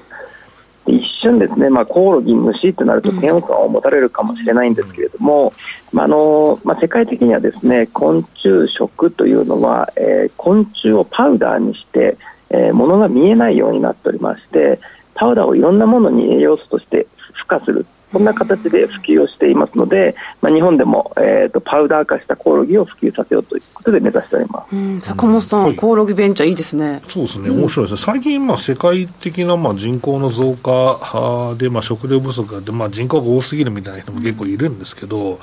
[0.87, 5.53] 一瞬ですね、まあ、コオロギ、虫となると嫌悪感を持たれるかもしれないんですけれども、
[5.91, 12.17] うん、まああのまあ、世界的にはですね昆虫食というのは、えー、昆虫をパウダーにして、
[12.49, 14.79] えー、物が見えないようになっておりまして
[15.13, 27.01] パウダーをいろんなものに栄養素として付加するそんな形で普及をしていますので、まあ、日本でも、えーと、パウダー化したコオロギを普及させようということで目指しております、うん、坂本さん、はい、コオロギベンチャーいいですね。
[27.07, 35.39] そうですね、面白いですね、最近、まあ、世界的な、まあ、人口の増加で、まあ、食料不足で、まあ、人口が多すぎるみたいな人も結構いるんですけど、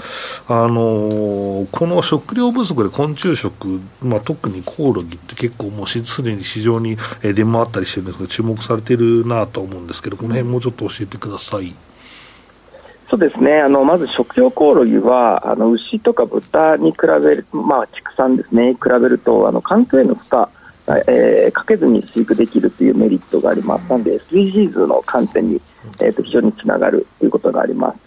[0.46, 11.74] あのこの食料不足で昆虫食、まあ、特にコオロギって結構もうすでに市場に出回ったりしてるんですが注目されてるなと思うんですけどこの辺もうちょっと教えてください。
[13.10, 13.60] そうですね。
[13.60, 18.74] あのまず食用コオロギはあの牛とか豚に比べる、まあ、畜産ですね。
[18.74, 20.46] 比べるとあの環境への負荷
[21.06, 23.88] えー、かけずに飼育できるというメリットがあります。
[23.90, 25.60] ので SDGs の観点に、
[26.00, 27.98] えーと、非常につながるということがあります。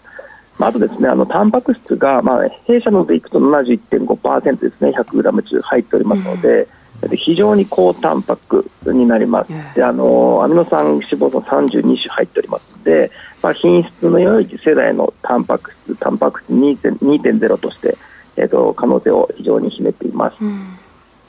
[0.58, 6.68] まあ、あとですね、あのタンパク質が、まあ、弊社のでいくと71.5%ですね、100g 中入っておりますので、
[7.02, 9.52] うん、非常に高タンパクになります。
[9.74, 13.10] であのアミノ酸、脂肪酸32種入っておりますので、
[13.42, 17.96] まあ、品質の良い次世代のタンパク質、タンパク質2.0として、
[18.36, 20.36] えーと、可能性を非常に秘めています。
[20.40, 20.78] うん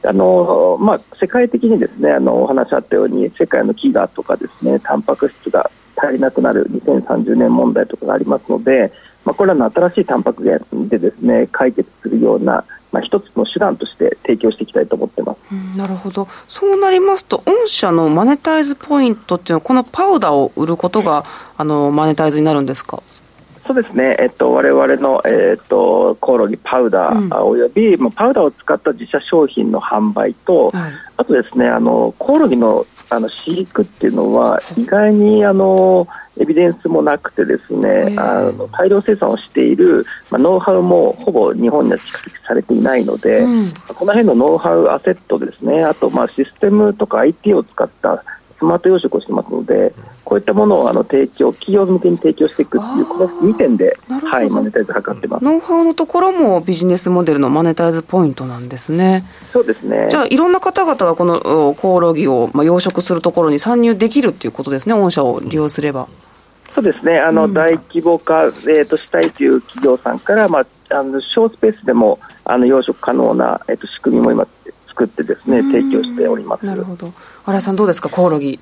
[0.06, 8.91] あのまあ、世界的にですねあのお話あったように世界の飢餓とかですねタンパク質が足りなくなる2030年問題とかがありますので、
[9.23, 21.25] まあ、これらの新しいタンパク源でですね解決するようなまあ、一つの手段として提供していきたいと思ってます、うん、なるほど、そうなりますと、御社のマネタイズポイントっていうのは、このパウダーを売ることが、
[21.58, 23.01] あのマネタイズになるんですか？
[23.65, 36.08] そうですね、えっと、我々の、えっと、コオロギパウダーおよび、うん、パウダーを使った自社商品の販売と、はい、あとですねあのコオロギのあの飼育っていうのは、意外にあの
[36.39, 48.23] エビデンスもなくてですね、あの大量生産をしている、まあ、ノウハウもほぼ日本には蓄積されていないので、うん、この辺のノウハウ、アセットですね、あとまあシステムとか IT を使った
[48.63, 55.43] スマート養殖をしてますので、こういったものをあの提供、企業向けに提供していくっていう、この2点で、はい、マネタイズ図ってます。
[55.43, 59.26] ノウハウのところもビジネスモデルのマネタイズポイントなんですね。
[59.52, 60.08] そうですね。
[60.10, 66.08] じゃあ、いろんな方々がこのコオロギを、まあ、養殖するところに参入できるっていうことですね、御社を利用すれば。
[66.73, 74.47] そうですね、あの、うん、大規模化、えー、としたいという企業さんから、まあ、あの小スペースでもあの養殖可能な、えー、と仕組みも今、
[74.93, 76.65] 作ってですね提供しております。
[76.65, 77.12] なるほど。
[77.45, 78.10] 新井さんどうですか？
[78.10, 78.60] コオロギ。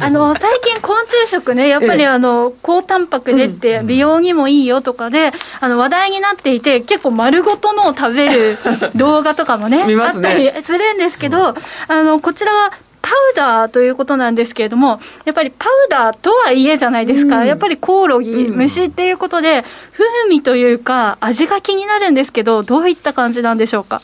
[0.00, 8.58] あの 最近昆虫食ねやっぱりあの、高タンパクでって美容にもいいよとかであの話題になっていて結構丸ごとのを食べる
[8.96, 11.54] 動画とかもねね、あったりするんですけど、
[11.88, 24.02] あのこちらはパウダーということなんですけれども、やっぱりパウダーとはいえじゃないですか、うん、やっぱりコオロギ、虫っていうことで、風味というか、味が気になるんですけど、どういった感じなんでしょうか？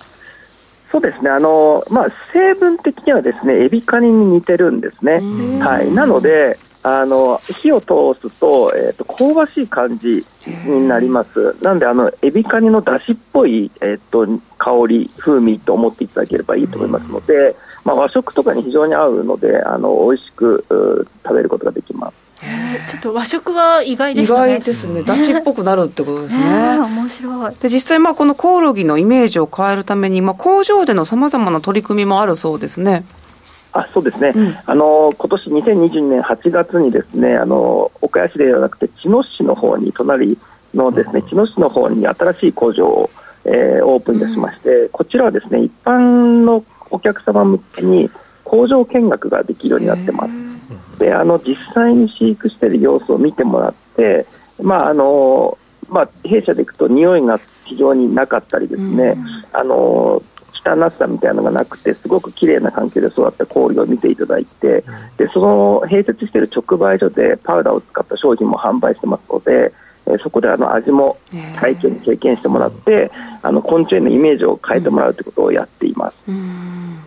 [0.91, 1.30] そうですね。
[1.30, 5.20] あの、まあ、成分的にはですねエビカニに似てるんですね。
[5.61, 10.24] はい、なのであの火を通すと,、えーと、香ばしい感じ
[10.64, 14.26] になります、なんであのエビカニのだしっぽい、えーと、
[14.57, 20.64] 香り、風味と思っていただければいいと思いますので、まあ、和食とかに非常に合うのであの美味しく
[21.24, 22.28] 食べることができます。
[22.41, 24.55] ちょっと和食は意外でしたね。
[24.55, 25.03] 意外ですね。
[25.03, 26.45] だしっぽくなるってことですね。
[26.78, 27.55] 面白い。
[27.57, 33.05] で実際まあこのコオロギのイメージを変えるために、まあ、工場でのさまざまな取り組みもあるそうですね。
[33.72, 40.39] あそうですね、うん、あの今年2022年8月にですねあの岡谷市ではなくて茅野市の方に隣
[40.74, 43.11] のですね、茅野市の方に新しい工場を、
[43.45, 48.11] えー、オープンいたしまして、こちらはですね、一般のお客様向けに
[48.45, 50.47] 工場見学ができるようになってます。
[50.99, 54.27] で、あの、実際に飼育している様子を見てもらって、
[54.61, 55.59] まあ、あの、
[55.89, 59.16] まあ、弊社でいくと匂いが非常になかったりですね、
[59.53, 60.23] あの、
[60.64, 64.85] 汚さみたいなのがなくて、すごく綺麗な環境で育った氷を見ていただいて、
[65.16, 69.73] でその併設している直売所でパウダーを使った商品も販売してますので、
[70.07, 71.19] えそこであの味も
[71.61, 73.11] 体験、経験してもらって、
[73.43, 76.16] あの昆虫へのイメージを変えてもらうということをやっています。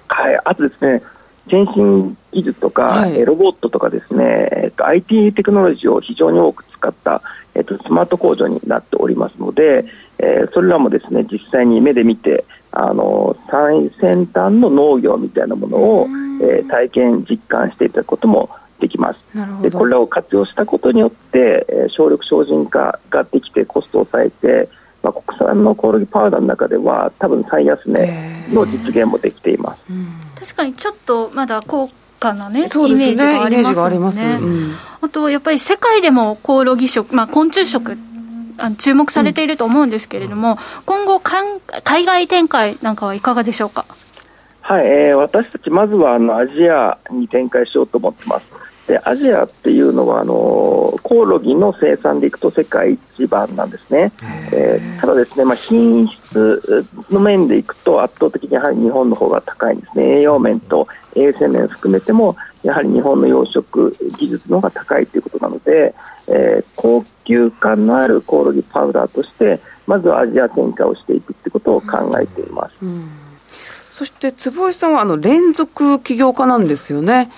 [0.07, 1.01] はい、あとですね
[1.49, 7.21] 先進技術とか、はい、ロボットとかですね、えっと、IT テクノロジーを非常に多く使った、
[7.55, 9.85] えっと、スマート工場になっておりますので、
[10.19, 16.07] えー、それらもですね実際に目で見てあの最先端の農業みたいなものを、
[16.41, 19.19] えー、体験、実感していただくこともできます。
[19.61, 24.69] でこれらを活用したことによって、えー、省力精進化ができてコストを抑えて、
[25.03, 29.81] まあ、国産のコオロギパウダーの中では多分最安値の実現もできています、
[30.39, 31.89] 確かにちょっとまだ高
[32.19, 33.43] 価なね、ね、イメージが
[33.85, 37.97] ありますね、うん、あとやっぱり世界でもコオロギ食、まあ、昆虫食
[38.77, 43.85] 注目されていると思うんですけれども、うん、今後海外展開なんかはいかがでしょうか？
[44.61, 48.45] はい、えー、私たちまずはあのアジアに展開しようと思ってます。
[48.91, 50.33] でアジアっていうのはあの
[51.01, 54.11] コオロギの生産でいくと世界一番なんですね、
[54.51, 60.17] えー、ただですね、まあ、品質の面でいくと圧倒的にやはり日本の方が高いんですね。
[60.17, 65.95] 栄養面と衛生面含めてもやはり日本の養殖技術の方が高いということなので、
[66.27, 72.73] えー、高級感のあるコオロギパウダーとしてまずはアジア展開をしていくということを考えています。
[72.81, 73.30] うん
[74.01, 77.29] そして坪井さんはあの連続起業家なんですよね。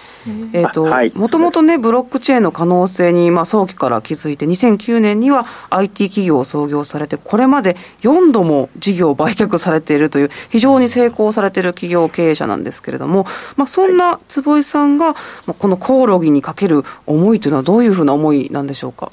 [0.53, 15.15] えっ、と、もともとね、ブロックチェーンの可能性に、まあ、早期から気づいて、2009年には IT 企業を創業されて、これまで4度も事業を売却されているという、非常に成功されている企業経営者なんですけれども、まあ、そんな坪井さんが、
[15.59, 19.11] このコオロギにかける思いというのは、どういうふうな思いなんでしょうか？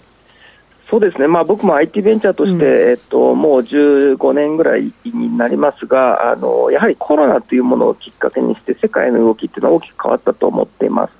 [0.91, 11.12] そうですね、まあ、僕も IT ベンチャーとして、うん、えっと、もう15年ぐらいになりますがあの、やはりコロナというものをきっかけにして、世界の動きっていうのは大きく変わったと思っています。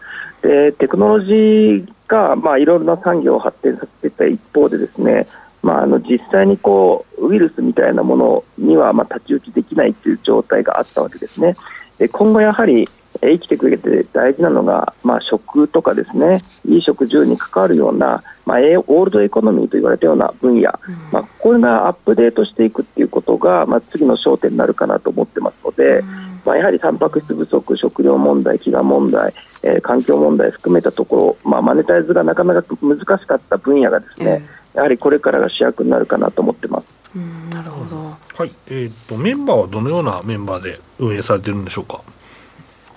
[0.43, 5.27] でテクノロジーが、まあ、いろいろな産業を発展させてた一方でですね、
[5.63, 11.55] まあ、あの実際にこうウイルスみたいなものには、まあ、太刀打ちできないという状態があったわけですね。
[11.99, 12.89] で今後やはり
[13.23, 34.43] 生きていく上で大事なのが、まあ、食とかですね、いい食住に関わるような、まあ、オールドエコノミーと言われたような分野、うん、まあ、これがアップデートしていくっていうことが、まあ、次の焦点になるかなと思ってますので、うん、まあ、やはりタンパク質不足、食料問題、飢餓問題、えー、環境問題含めたところ、まあ、マネタイズがなかなか難しかった分野がですね、
[34.75, 36.87] えー、やはりこれからが主役になるかなと思ってます。
[37.15, 37.97] うん、なるほど。
[37.97, 42.01] はい、えー、っとメンバーはどのようなメンバーで運営されてるんでしょうか？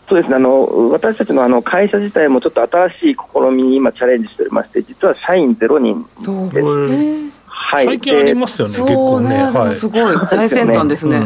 [0.07, 0.35] そうですね。
[0.35, 6.05] あの私たちのあの会社自体もちょっと新しい試みに今チャレンジしておりまして実は社員ゼロ人
[6.49, 7.33] です。
[7.45, 9.87] はい、最近ありますよね、結構ね、はい、す。
[9.87, 11.19] ごい、最先端ですね。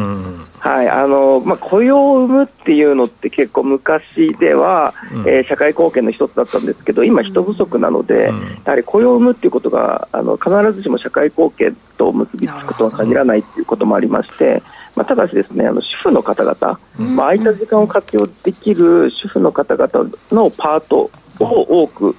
[0.60, 0.88] はい。
[0.88, 4.02] あのまあ、雇用を生むっていうのって結構昔
[4.40, 14.62] では、うん、えー、社会貢献の一つだったんですけど今、人不足なので、うん、やはり雇用を生むっていうことがあの必ずしも社会貢献と結びつくとは限らないっていうこともありまして。
[14.98, 22.16] まあ、ただしですねあの主婦の方々、まあ、空いた時間を活用できる主婦の方々のパートを多く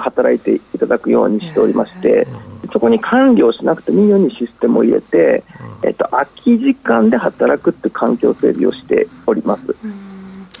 [0.00, 2.26] 働いていただくようにしておりまして、
[2.72, 5.44] そこに管理をしなくてもいいようにシステムを入れて、
[5.84, 9.76] えっと、空き時間で働くっていう環境整備をしております。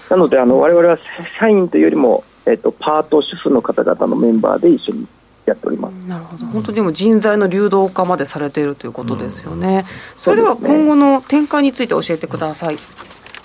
[0.08, 0.98] なのであの我々は
[1.40, 5.08] 社員というよりも、えっと、パート主婦の方々のメンバーで一緒に
[5.46, 5.92] やっております。
[6.06, 6.46] なるほど。
[6.46, 9.84] 本当にも人材の流動化までされているということですよね、うん、
[10.18, 12.76] それでは今後の展開について教えてください。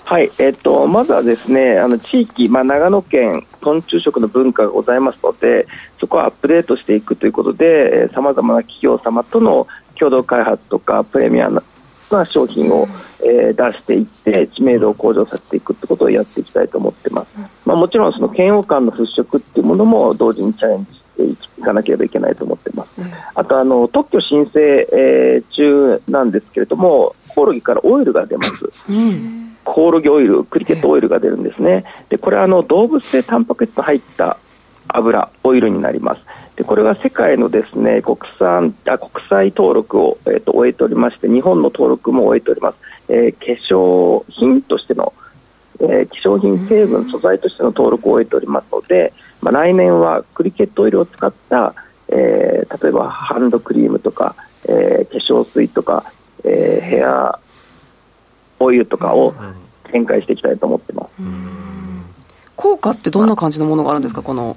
[0.08, 5.66] はい、えっと、まずはですね、あの地域、まあ、長野県、昆虫食の文化がございますので、
[6.00, 9.66] そこはアップデートしていくということで、さまざまな企業様との
[9.98, 11.62] 共同開発とか、プレミアム
[12.10, 12.86] な商品を、
[13.20, 17.28] えー、出していって、知名度を向上させていくということをやっていきたいと思ってます。
[17.66, 22.88] まあ、もちろん、その嫌悪感の払拭っていうものも同時にチャレンジいかなければいけないと思ってます。
[22.98, 28.70] うん、あとあの特許申請、えー、中なんですけれどもコオロギからオイルが出ます。
[28.88, 31.84] うんコオロギオイル、クリケットオイルが出るんですね。
[32.08, 34.38] でこれはあの動物性タンパク質の入った
[34.88, 36.20] 油、オイルになります。
[36.56, 42.76] でこれは世界のですね国産あ国際登録を、えーと、終えておりまして、日本の登録も終えております。
[43.10, 43.44] えー、化
[43.74, 45.12] 粧品としての、
[45.80, 51.74] えー、化粧品成分、素材としての登録を終えておりますので、まあ、来年はクリケットオイルを使った、
[52.08, 54.34] えー、例えばハンドクリームとか
[54.68, 56.12] えー、化粧水とか、
[56.44, 57.38] えー、ヘア
[58.58, 59.34] オイルとかを
[59.90, 61.08] 展開していきたいと思ってます。
[62.56, 64.56] 効果ってどんな感じのものがあるんですか、この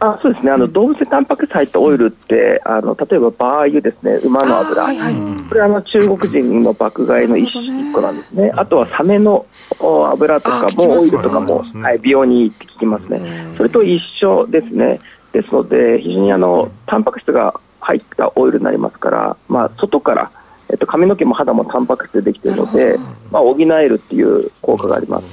[0.00, 0.50] あそうですね。
[0.50, 5.14] あの動物性タンパク質入ったオイルって、あの例えば馬油ですね、馬の油、はいはい、
[5.48, 7.52] これはあの中国人の爆買いの一
[7.92, 9.44] 個なんですね、あとはサメの
[9.78, 15.00] 油とかもオイルとかも、ね、はい、美容にいいって聞きますね、それと一緒ですね、
[15.32, 20.30] ですので、非常にあのタンパク質が入ったオイルになりますから、まあ、外から、
[20.70, 22.98] えっと、髪の毛も肌もタンパク質でできているので、
[23.30, 25.26] まあ、補えるっていう効果があります。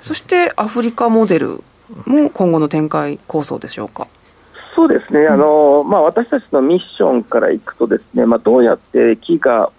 [0.00, 1.64] そしてアフリカモデル
[2.06, 4.06] も今後の展開構想でしょうか？
[4.76, 9.70] そうですね、あのまあ、私たちのミッションからいくと、ですね、まあ、どうやって飢餓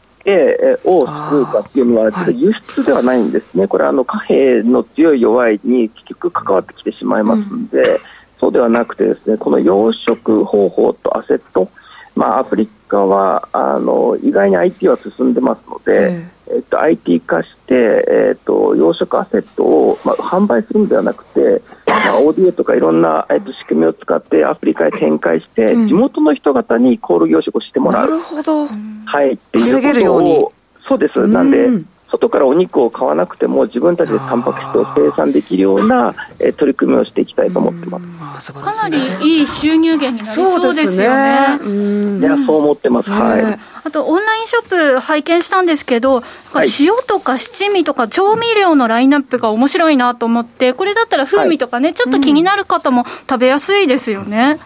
[0.85, 7.99] を救うかっていうのは、輸出ではないんですね、これはあの貨幣の強い弱いに結局関わってきてしまいますので、うん、
[8.39, 11.69] そうではなくて、ですねこの養殖方法とアセット、
[12.15, 28.09] まあ、アフリカはあの意外に IT は進んでますので、えっと、IT 化して、えっと、養殖アセットを、まあ、販売するのではなくて、まあ、ODA とかいろんな、えっと、仕組みを使ってアフリカへ展開して、地元の人方にコール養殖をしてもらう。
[28.09, 28.67] なるほど。
[28.67, 29.33] はい。
[29.33, 30.53] っていうことを、
[30.87, 31.27] そうです。
[31.27, 31.67] なんで、
[32.15, 37.99] 外からお肉を買わなくても自分たちでタンパク質を生産できるような、え取り組みをしていきたいと思ってま
[38.39, 38.53] す。
[38.53, 38.97] かなり
[39.39, 42.19] いい収入源になりそうですよね。
[42.19, 43.09] いやそう思ってます。
[43.09, 43.59] はい。
[43.83, 46.23] あとオンラインショップ拝見したんですけど、
[46.79, 54.59] 塩とか七味とか調味料のラインナップが面白いなと思って、これだったら風味とかね、ちょっと気になる方も食べやすいですよね。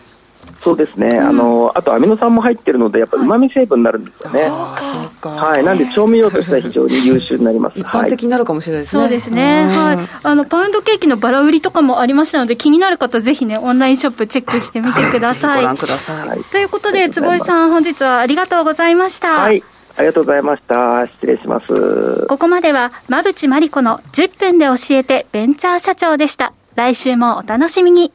[0.62, 4.42] そうですね、うん、あのあとアミノ酸も入ってるので、やっぱうまみ成分になるんですよね。
[4.42, 7.80] はい、なんで調味料としては非常に優秀になります。
[7.80, 9.02] 一般的になるかもしれないですね。
[9.02, 9.66] そうですね。
[9.68, 9.98] はい。
[10.24, 15.62] あのパウンドケーキのバラ売りとかもありましたので、気になる方ぜひねオンラインショップチェックしてみてください。
[15.62, 16.44] ご覧ください。
[16.44, 19.40] ということで坪井さん本日はありがとうございました。
[19.40, 19.64] はい。
[19.96, 21.08] ありがとうございました。
[21.08, 22.28] 失礼します。
[22.28, 26.54] ここまでは馬淵真理子の10分で教えてベンチャー社長でした。
[26.76, 28.14] 来週もお楽しみに。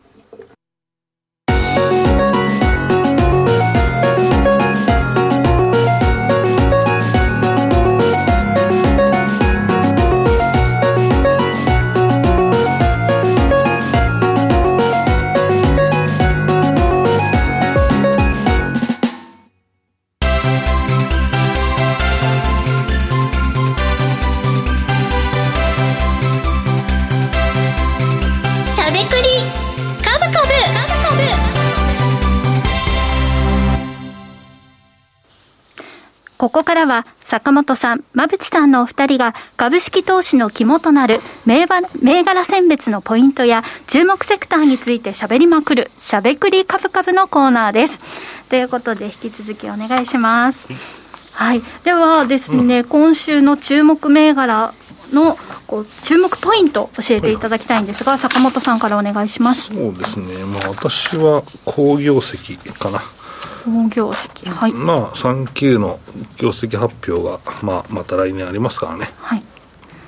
[36.45, 47.99] ここからは坂本さん、馬淵さんのお二人が株式投資の肝となる銘柄選別のポイントや注目セクターについて喋りまくるしゃべくり株株のコーナーです。
[48.51, 50.69] ということで引き続きお願いします。
[51.33, 51.63] はい。
[51.83, 54.75] ではですね、うん、今週の注目銘柄
[55.15, 59.75] のこう注目ポイント教えていただきたいんですが、坂本さんからお願いします。
[59.75, 60.45] そうですね。
[60.45, 63.01] まあ私は好業績かな。
[63.65, 65.99] 好業績、はい、まあ3級の
[66.37, 69.43] 業績発表が、まあ、また来年ありますからね、はい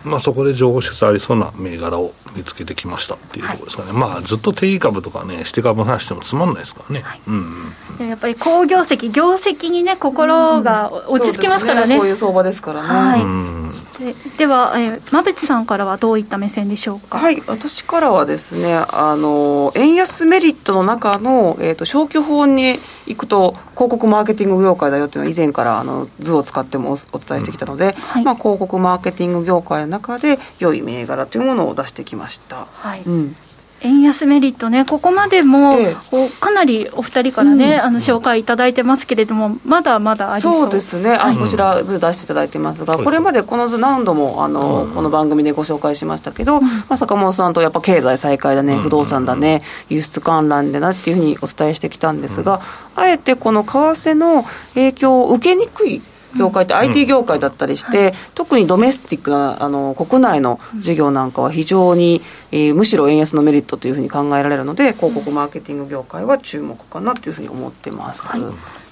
[0.07, 7.21] まあ、そこで情報説ありそうな銘柄を見つけてきましたっていうところですかね、はい、まあずっと定義株とかね、して株の話してもつまんないですからね、はい。
[7.27, 12.89] うんうん、やっぱり好業績、業績にね、心が落ち着きますからね、うん、こういう相場ですからね。
[12.89, 17.19] はい、うんででは、えー、馬淵さんからはどういった目線でしょうか？
[17.19, 32.67] はい、私からはですね、あの円安メリットの中の、えーと、消去法に行くと、広告マーケティング業界だよっていうのは、以前からあの図を使ってもお伝えしてきたので、うんはい、まあ、広告マーケティング業界の中で、良い銘柄というものを出してきました。
[32.73, 33.37] はい、うん。
[33.83, 40.71] 円安メリットね、ここまでも、ええ、かなりお二人からね、うん、あの紹介いただいてますけれども、まだまだありそう。
[40.71, 52.61] ですね、あこちら、図出していただいてますが、これまでこの図、何度もあの、うん、この番組でご紹介しましたけど、うん、まあ、坂本さんとやっぱ経済再開だね、不動産だね、輸出観覧でなっていうふうにお伝えしてきたんですが、
[52.95, 56.01] あえてこの為替の影響を受けにくい。
[56.37, 62.23] 業界って IT 業界だったりして、特にドメスティックなあの国内の事業なんかは非常に、
[62.53, 68.27] えー、むしろ円安のメリットというふうに考えられるので広告マーケティング業界は注目かなというふうに思ってます。
[68.27, 68.41] はい。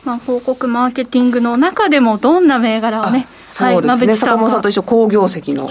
[0.04, 5.70] まあ、広告マーケティングの中でもどんな銘柄をね、そうですね、はい、坂本さんと一緒、好業績の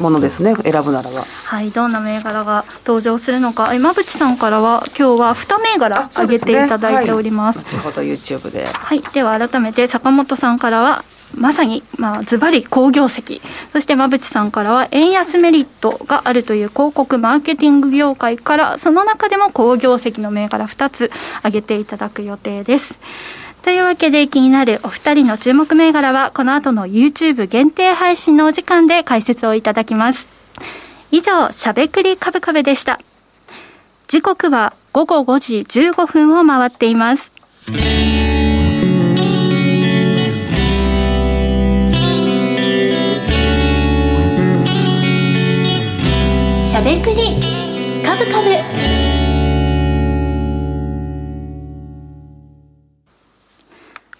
[0.00, 1.22] ものですね、はい、選ぶならば。
[1.22, 7.60] はい、どんな銘柄が登場するのか、馬淵さんからは、今日は2銘柄上げていただいております。
[7.60, 8.66] 後、ね、ほど YouTube で。
[8.66, 11.04] はい、では改めて坂本さんからは、
[11.36, 13.40] まさに、まあ、ズバリ好業績。
[13.72, 22.96] そして馬淵さんからは、円安メリットがあるという広告マーケティング業界から、その中でも好業績の銘柄2つ挙げていただく予定です。
[23.62, 30.26] というわけで気になるお二人の注目銘柄はこの後の YouTube 限定配信のお時間で解説をいただきます。
[31.10, 33.00] 以上、しゃべくりカブカブでした。
[34.08, 37.32] 時刻は午後5時15分を回っています。
[46.64, 49.09] しゃべくりカブカブ。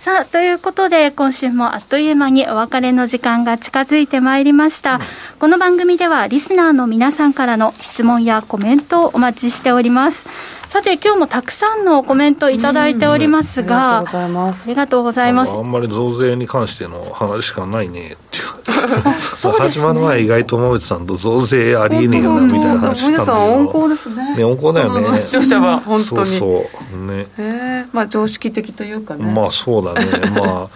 [0.00, 4.94] さあ、ということで、今週もあっという間にお別れの時間が近づいてまいりました。
[4.94, 5.00] うん、
[5.38, 10.24] この番組では、リスナーの皆さんからの質問やコメントをお待ちしております。
[10.70, 14.62] さて今日もたくさんのコメントいただいておりますが、ありがとうございます。
[14.62, 15.50] ありがとうございます。
[15.52, 18.60] あんまり増税に関しての話しかないねっていう。
[19.58, 24.36] 始まる前意外と馬内さんと増税ありえねえよなみたいな話したんだ皆さん温厚ですね。
[24.36, 25.22] ね温厚だよね。
[25.22, 26.38] 視聴者は本当に。
[26.38, 27.26] そうそうね。
[27.38, 29.24] えまあ常識的というかね。
[29.24, 30.30] まあそうだね。
[30.30, 30.68] まあ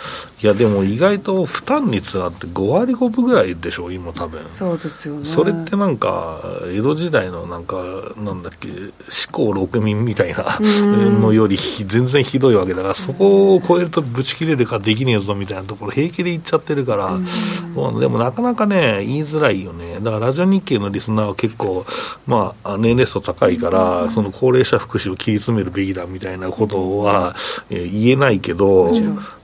[0.43, 4.43] いやでも意外と負担率があって5割5分ぐらいでしょ今多分。
[4.55, 5.25] そうですよね。
[5.25, 7.77] それってなんか江戸時代のなんか
[8.17, 8.69] なんだっけ
[9.09, 10.59] 四股六民みたいな。
[11.25, 11.57] のより
[11.87, 17.19] 全然ひどいわけだから、そこを超えるとぶち切れるかできねえぞみたいなところ、平気で言っちゃってるから、
[17.99, 21.87] でもなかなかね、言いづらいよね、だからラジオ日経のリスナーは結構、
[22.27, 27.35] まあ、年齢層高いから、その高齢者福祉を切り詰めるべきだみたいなことは、
[27.71, 28.93] え言えないけど、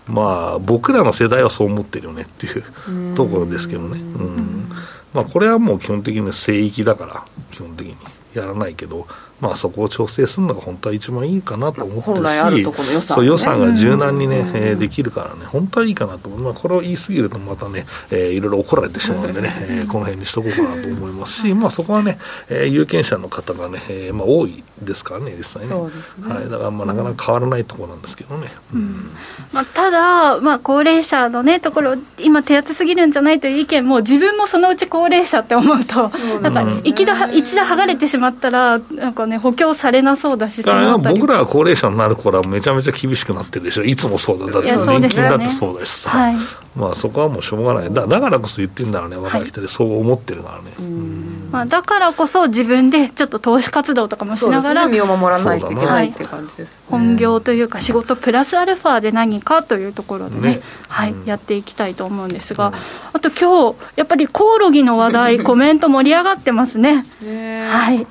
[0.07, 4.01] まあ、僕らの世代はそう思ってるよねっていうところですけどね。
[4.01, 4.73] うん。
[5.15, 7.97] まあ、これはもう基本的に聖域だから、基本的に
[8.35, 9.07] やらないけど、
[9.41, 12.65] まあ、そこを調整するのが本当は一番いいかなと思ってる
[13.03, 22.19] し、そう予算が柔軟にね、えー、できるからね、本当はいいかなと、まあ、これを言い過ぎるとまたね、えー、いろいろ怒られてしまうんでね、 えー、この辺にしとこうかなと思いますし、まあ、そこはね、
[22.49, 25.75] えー、有権者の方がね、えーまあ、多いですからね、実際ね。
[25.75, 26.35] ね。
[26.35, 28.51] はい、だからまあなかなか変わらないところなんですけどね。
[28.75, 29.11] うん、
[29.53, 36.11] まあ、ただ、まあ、高齢者の、ね、ところ、今、手厚すぎるんじゃないという意見も、自分もそのうち高齢者って思うと、
[36.41, 46.37] なんか一度一度剥がれてしまったら、なんかね、補強されなそうだし、僕らが高齢者になる頃はめちゃめちゃ厳しくなってるでしょ、いつもそうだ、だって年金だってそうだしさ、はい、
[46.77, 50.73] まあ、そこはもうしょうがない、だだからこそ言ってるんだろうね、若い人でそう思ってるからね。
[51.51, 55.61] まあ、だからこそ自分でちょっと投資活動とかもしながら、ね、身を守らない。
[55.61, 56.03] といけな。
[56.03, 60.61] いって感じです、ね、本業というか仕事プラスアルファで何かというところでね、ね。
[60.89, 62.75] はい、うん、やっていきたいと思うんですが、うん、
[63.13, 67.05] あと今日やっぱりコオロギの話題コメント盛り上がってますね。
[67.69, 68.07] はい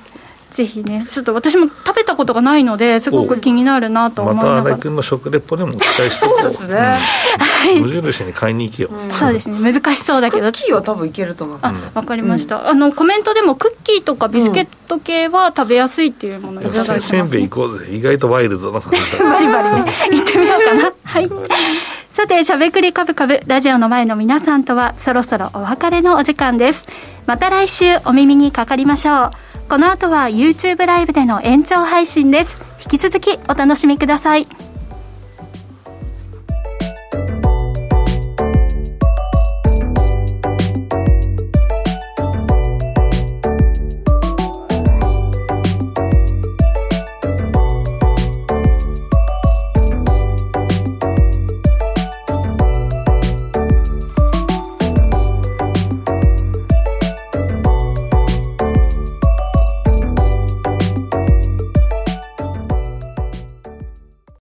[0.54, 4.54] ぜひね、ちょっと私も食べたことがないので、すごく気になるなと思いながら。
[4.56, 6.76] また新井君の食レポでも期待してそうですね。
[6.76, 6.98] は
[7.70, 7.80] い。
[7.80, 8.90] 無印に買いに行けよ。
[9.12, 10.50] そうですね、難しそうだけど。
[10.50, 11.58] クッキーは多分いけると思う。
[11.62, 12.68] あ、わかりました。
[12.68, 17.88] あの、コメントでもクッキーとかビスケット系は食べやすいっていうものをいただいてます、せんべい行こうぜ。
[17.90, 20.92] 意外とワイルドな感じバリバリね、行ってみようかな。
[21.04, 21.30] はい。
[22.10, 26.84] さて、しゃべくりかぶかぶ、ラジオの前の皆さんとは、そろそろお別れのお時間です。
[27.26, 29.30] また来週お耳にかかりましょう。
[29.70, 32.60] この後は YouTube ライブでの延長配信です。
[32.82, 34.48] 引き続きお楽しみください。